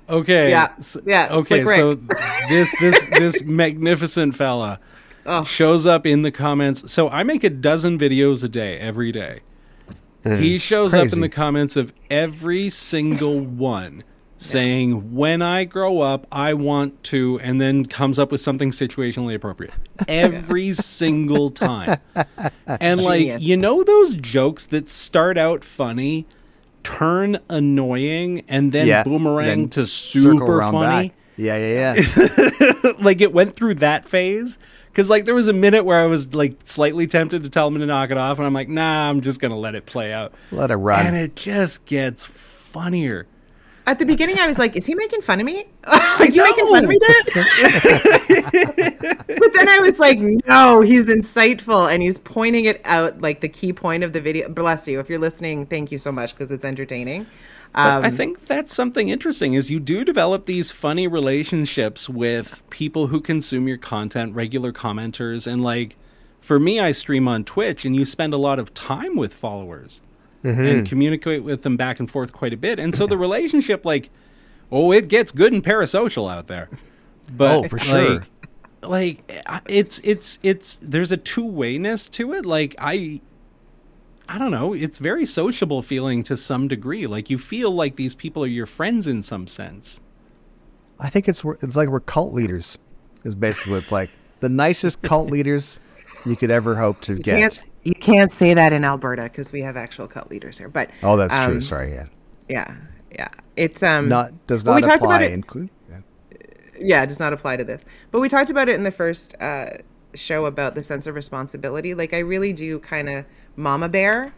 [0.08, 0.50] Okay.
[0.50, 0.72] Yeah.
[0.78, 1.94] s- Yeah, Okay, Slick so
[2.40, 4.80] this this this magnificent fella
[5.24, 5.44] Oh.
[5.44, 6.90] shows up in the comments.
[6.90, 9.40] So I make a dozen videos a day every day.
[10.24, 10.36] Hmm.
[10.36, 14.04] He shows up in the comments of every single one
[14.36, 19.34] saying, When I grow up, I want to, and then comes up with something situationally
[19.34, 19.72] appropriate.
[20.06, 22.00] Every single time.
[22.66, 26.26] And, like, you know, those jokes that start out funny,
[26.82, 29.02] turn annoying, and then yeah.
[29.02, 31.08] boomerang Then to super around funny?
[31.08, 31.16] back.
[31.36, 32.92] Yeah, yeah, yeah.
[33.00, 34.58] like it went through that phase
[34.92, 37.78] because like there was a minute where i was like slightly tempted to tell him
[37.78, 40.32] to knock it off and i'm like nah i'm just gonna let it play out
[40.50, 41.06] Let it run.
[41.06, 43.26] and it just gets funnier
[43.84, 45.64] At the beginning, I was like, "Is he making fun of me?
[46.20, 47.34] Are you making fun of me, dude?"
[48.22, 53.48] but then I was like, "No, he's insightful, and he's pointing it out like the
[53.48, 55.00] key point of the video." Bless you.
[55.00, 57.26] If you're listening, thank you so much because it's entertaining.
[57.74, 62.62] But Um, i think that's something interesting is you do develop these funny relationships with
[62.70, 65.96] people who consume your content regular commenters and like
[66.40, 70.02] for me i stream on twitch and you spend a lot of time with followers
[70.44, 70.60] Mm-hmm.
[70.66, 74.10] and communicate with them back and forth quite a bit and so the relationship like
[74.72, 76.68] oh it gets good and parasocial out there
[77.36, 78.24] but Oh, for sure.
[78.82, 83.20] like, like it's it's it's there's a two-wayness to it like i
[84.32, 88.14] i don't know it's very sociable feeling to some degree like you feel like these
[88.14, 90.00] people are your friends in some sense
[91.00, 92.78] I think it's it's like we're cult leaders.
[93.24, 94.08] Is basically it's like
[94.38, 95.80] the nicest cult leaders
[96.24, 97.40] you could ever hope to you get.
[97.40, 100.68] can't you can't say that in Alberta because we have actual cult leaders here.
[100.68, 101.60] But Oh, that's um, true.
[101.60, 102.06] Sorry, yeah.
[102.48, 102.76] Yeah,
[103.10, 103.28] yeah.
[103.56, 105.16] It's um Not does well, not we talked apply.
[105.16, 105.70] about it- Include.
[105.90, 105.98] Yeah.
[106.78, 107.84] yeah, it does not apply to this.
[108.12, 109.70] But we talked about it in the first uh,
[110.14, 111.94] show about the sense of responsibility.
[111.94, 113.24] Like I really do kind of
[113.56, 114.34] mama bear.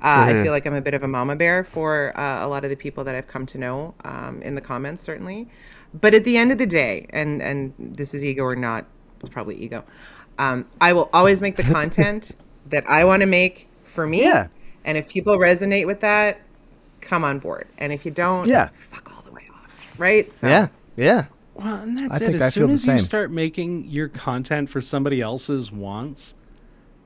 [0.00, 2.62] Uh, I feel like I'm a bit of a mama bear for uh, a lot
[2.64, 5.48] of the people that I've come to know um, in the comments, certainly.
[6.00, 8.84] But at the end of the day, and and this is ego or not,
[9.20, 9.84] it's probably ego.
[10.38, 12.36] Um, I will always make the content
[12.70, 14.22] that I want to make for me.
[14.22, 14.48] Yeah.
[14.84, 16.40] And if people resonate with that,
[17.00, 17.66] come on board.
[17.78, 18.68] And if you don't, Yeah.
[18.90, 19.94] fuck all the way off.
[19.98, 20.30] Right?
[20.32, 21.24] So, Yeah, yeah.
[21.54, 23.86] well and that's I it think as I soon feel the as you start making
[23.88, 26.34] your content for somebody else's wants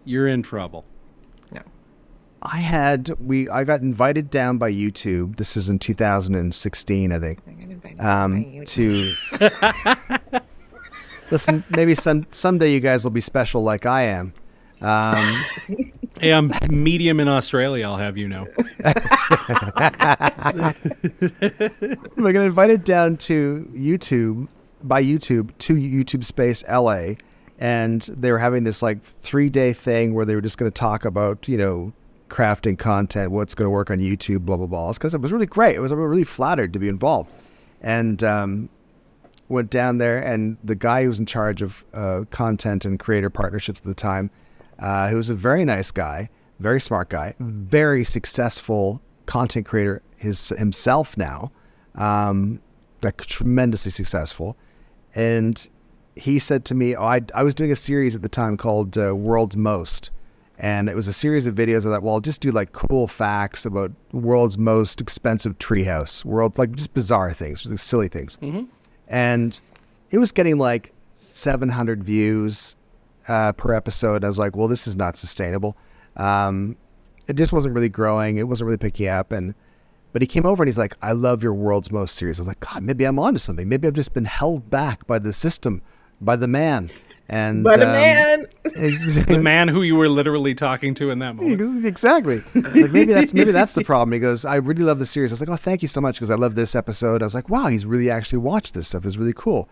[0.04, 0.91] you're in trouble No.
[2.42, 5.36] I had we I got invited down by YouTube.
[5.36, 7.38] This is in 2016, I think.
[8.02, 9.12] Um, to
[11.30, 14.34] listen, maybe some someday you guys will be special like I am.
[14.80, 15.44] Um,
[16.22, 17.84] Hey, I'm medium in Australia.
[17.84, 18.46] I'll have you know.
[22.16, 24.46] we got invited down to YouTube
[24.84, 27.14] by YouTube to YouTube Space LA,
[27.58, 30.78] and they were having this like three day thing where they were just going to
[30.78, 31.92] talk about you know
[32.32, 34.92] crafting content, what's going to work on YouTube, blah blah blah.
[34.92, 35.76] Because it was really great.
[35.76, 37.30] It was really flattered to be involved,
[37.82, 38.68] and um,
[39.48, 43.30] went down there, and the guy who was in charge of uh, content and creator
[43.30, 44.30] partnerships at the time,
[44.78, 46.28] uh, who was a very nice guy,
[46.58, 51.52] very smart guy, very successful content creator his himself now,
[51.96, 52.60] um,
[53.02, 54.56] like tremendously successful,
[55.14, 55.68] and
[56.16, 58.96] he said to me, oh, I, I was doing a series at the time called
[58.96, 60.10] uh, World's Most.
[60.62, 61.80] And it was a series of videos.
[61.80, 66.56] I thought, well, I'll just do like cool facts about world's most expensive treehouse, world
[66.56, 68.38] like just bizarre things, just silly things.
[69.08, 69.60] And
[70.12, 72.76] it was getting like 700 views
[73.26, 74.24] uh, per episode.
[74.24, 75.76] I was like, well, this is not sustainable.
[76.16, 76.76] Um,
[77.26, 78.36] it just wasn't really growing.
[78.36, 79.32] It wasn't really picking up.
[79.32, 79.54] And
[80.12, 82.38] but he came over and he's like, I love your world's most series.
[82.38, 83.68] I was like, God, maybe I'm onto something.
[83.68, 85.82] Maybe I've just been held back by the system,
[86.20, 86.90] by the man.
[87.32, 88.46] And But a um, man.
[88.62, 91.84] The man who you were literally talking to in that moment.
[91.86, 92.42] exactly.
[92.54, 94.12] Like maybe that's maybe that's the problem.
[94.12, 95.32] He goes, I really love the series.
[95.32, 97.22] I was like, oh, thank you so much because I love this episode.
[97.22, 99.06] I was like, wow, he's really actually watched this stuff.
[99.06, 99.68] It's really cool.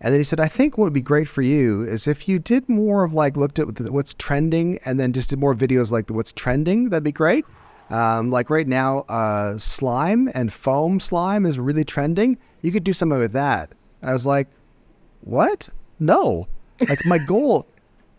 [0.00, 2.38] And then he said, I think what would be great for you is if you
[2.38, 6.08] did more of like looked at what's trending and then just did more videos like
[6.08, 6.88] what's trending.
[6.88, 7.44] That'd be great.
[7.90, 12.38] Um, like right now, uh, slime and foam slime is really trending.
[12.62, 13.70] You could do something with that.
[14.00, 14.48] And I was like,
[15.20, 15.68] what?
[16.00, 16.48] No.
[16.88, 17.66] Like my goal,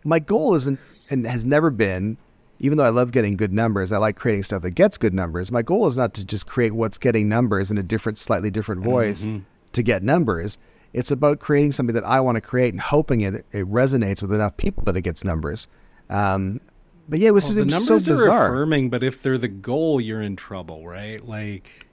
[0.04, 2.18] my goal isn't and has never been,
[2.60, 5.52] even though I love getting good numbers, I like creating stuff that gets good numbers.
[5.52, 8.84] My goal is not to just create what's getting numbers in a different, slightly different
[8.84, 9.28] voice
[9.74, 10.58] to get numbers.
[10.94, 14.32] It's about creating something that I want to create and hoping it, it resonates with
[14.32, 15.68] enough people that it gets numbers.
[16.10, 16.62] Um,
[17.10, 19.48] but yeah, it was, Well, the was so numbers are affirming, but if they're the
[19.48, 21.24] goal, you're in trouble, right?
[21.26, 21.88] Like,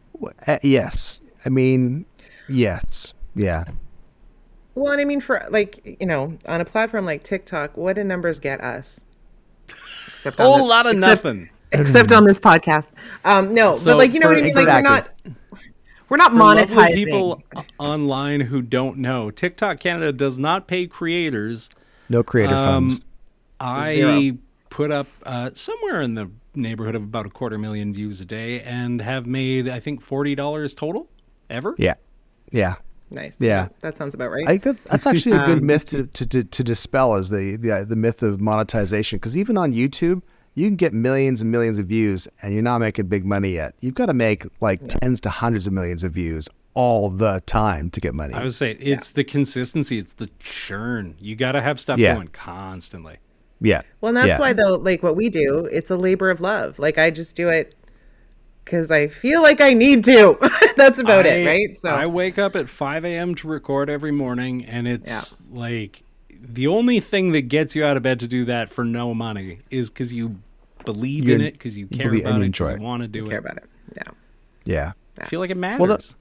[0.47, 1.21] Uh, yes.
[1.45, 2.05] I mean,
[2.49, 3.14] yes.
[3.35, 3.64] Yeah.
[4.81, 8.05] Well, and I mean, for like you know, on a platform like TikTok, what do
[8.05, 9.05] numbers get us?
[9.68, 11.51] Except on whole the- lot of except- nothing.
[11.72, 12.91] Except on this podcast.
[13.24, 14.55] Um, no, So but like you know for- what I mean.
[14.55, 15.09] Like we're not,
[16.09, 16.95] we're not For monetizing.
[16.95, 17.43] people
[17.78, 21.68] online who don't know, TikTok Canada does not pay creators.
[22.09, 23.05] No creator Um, funds.
[23.61, 24.39] I Zero.
[24.70, 28.62] put up uh, somewhere in the neighborhood of about a quarter million views a day
[28.62, 31.07] and have made, I think, forty dollars total
[31.51, 31.74] ever.
[31.78, 31.95] Yeah.
[32.51, 32.76] Yeah.
[33.11, 33.37] Nice.
[33.41, 33.69] Yeah.
[33.81, 34.45] that sounds about right.
[34.47, 37.31] I think that, that's actually a good Um, myth to, to, to, to dispel is
[37.31, 39.19] the, the, the myth of monetization.
[39.19, 40.23] Because even on YouTube,
[40.55, 43.75] you can get millions and millions of views and you're not making big money yet.
[43.81, 47.91] You've got to make like tens to hundreds of millions of views all the time
[47.91, 48.33] to get money.
[48.35, 51.17] I would say it's the consistency, it's the churn.
[51.19, 52.15] You got to have stuff Yeah.
[52.15, 53.17] going constantly.
[53.61, 53.83] yeah.
[54.01, 54.39] Well, and that's yeah.
[54.39, 56.79] why though, like what we do, it's a labor of love.
[56.79, 57.75] Like I just do it
[58.71, 60.39] because I feel like I need to.
[60.77, 61.77] that's about it, right?
[61.77, 63.35] So I wake up at 5 a.m.
[63.37, 68.05] to record every morning, and it's like the only thing that gets you out of
[68.05, 70.39] bed to do that for no money is because you
[70.85, 72.85] believe You in it, because you you care believe- about you it, enjoy because you
[72.87, 73.45] want to do care it.
[73.45, 73.64] about it.
[73.97, 74.03] Yeah.
[74.64, 74.93] Yeah.
[75.21, 75.81] I feel like it matters.
[75.81, 76.14] Well, that,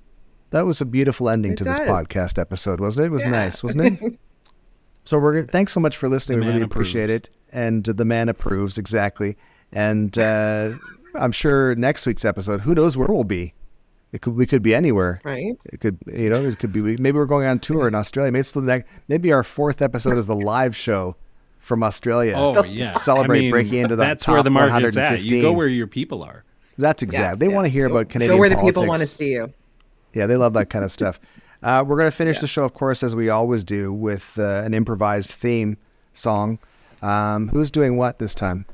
[0.50, 3.08] that was a beautiful ending It to this podcast episode, wasn't it?
[3.08, 3.30] It was Yeah.
[3.30, 4.20] nice, wasn't it?
[5.06, 6.40] so we're gonna- thanks so much for listening.
[6.40, 9.38] The we really man appreciate it, and the man approves exactly.
[9.72, 10.72] And uh,
[11.16, 13.54] I'm sure next week's episode, who knows where we'll be?
[14.12, 15.22] It could we could be anywhere.
[15.24, 15.56] Right.
[15.72, 18.32] It could you know it could be maybe we're going on tour in Australia.
[18.32, 21.16] Maybe it's the next, maybe our fourth episode is the live show
[21.60, 22.34] from Australia.
[22.36, 25.22] oh yeah, celebrate I mean, breaking into the That's top where the market's at.
[25.22, 26.44] You go where your people are.
[26.80, 27.40] That's exact.
[27.40, 27.56] they yeah.
[27.56, 28.80] want to hear Go- about Canadian Go where the politics.
[28.80, 29.54] people want to see you.
[30.14, 31.20] Yeah, they love that kind of stuff.
[31.62, 34.64] Uh, we're going to finish the show, of course, as we always do, with uh,
[34.64, 35.78] an improvised theme
[36.14, 36.58] song.
[37.02, 38.66] Um, who's doing what this time?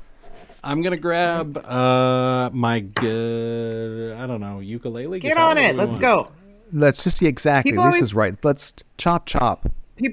[0.66, 5.20] I'm gonna grab uh my good I don't know ukulele.
[5.20, 5.76] Get guitar, on it.
[5.76, 6.00] Let's want?
[6.02, 6.32] go.
[6.72, 7.70] Let's just see exactly.
[7.72, 8.34] People Lisa's always- right.
[8.44, 9.70] Let's chop chop.
[9.96, 10.08] Pe-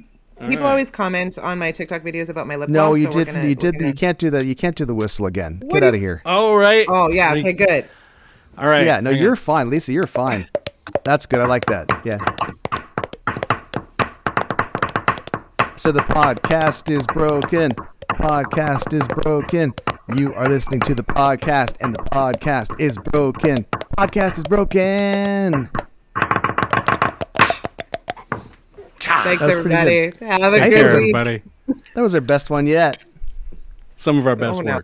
[0.48, 0.72] People right.
[0.72, 2.98] always comment on my TikTok videos about my lip No, gloss.
[3.00, 3.26] you so did.
[3.34, 3.74] gonna- you did.
[3.80, 4.46] gonna- You can't do that.
[4.46, 5.60] You can't do the whistle again.
[5.64, 6.22] What Get do out of here.
[6.26, 6.86] Oh right.
[6.88, 7.32] Oh yeah.
[7.32, 7.54] Like- Okay.
[7.54, 7.86] Good.
[8.58, 8.86] All right.
[8.86, 9.92] Yeah, no, hang you're fine, Lisa.
[9.92, 10.46] You're fine.
[11.04, 11.40] That's good.
[11.40, 11.90] I like that.
[12.06, 12.20] Yeah.
[15.76, 17.72] So the podcast is broken.
[18.12, 19.74] Podcast is broken.
[20.18, 23.64] You are listening to the podcast, and the podcast is broken.
[23.98, 25.70] Podcast is broken.
[29.00, 30.26] Thanks That was pretty everybody.
[30.26, 31.16] Have a Thank good you, week.
[31.16, 31.42] everybody.
[31.94, 33.04] That was our best one yet.
[33.96, 34.74] Some of our best Oh, no.
[34.76, 34.82] work.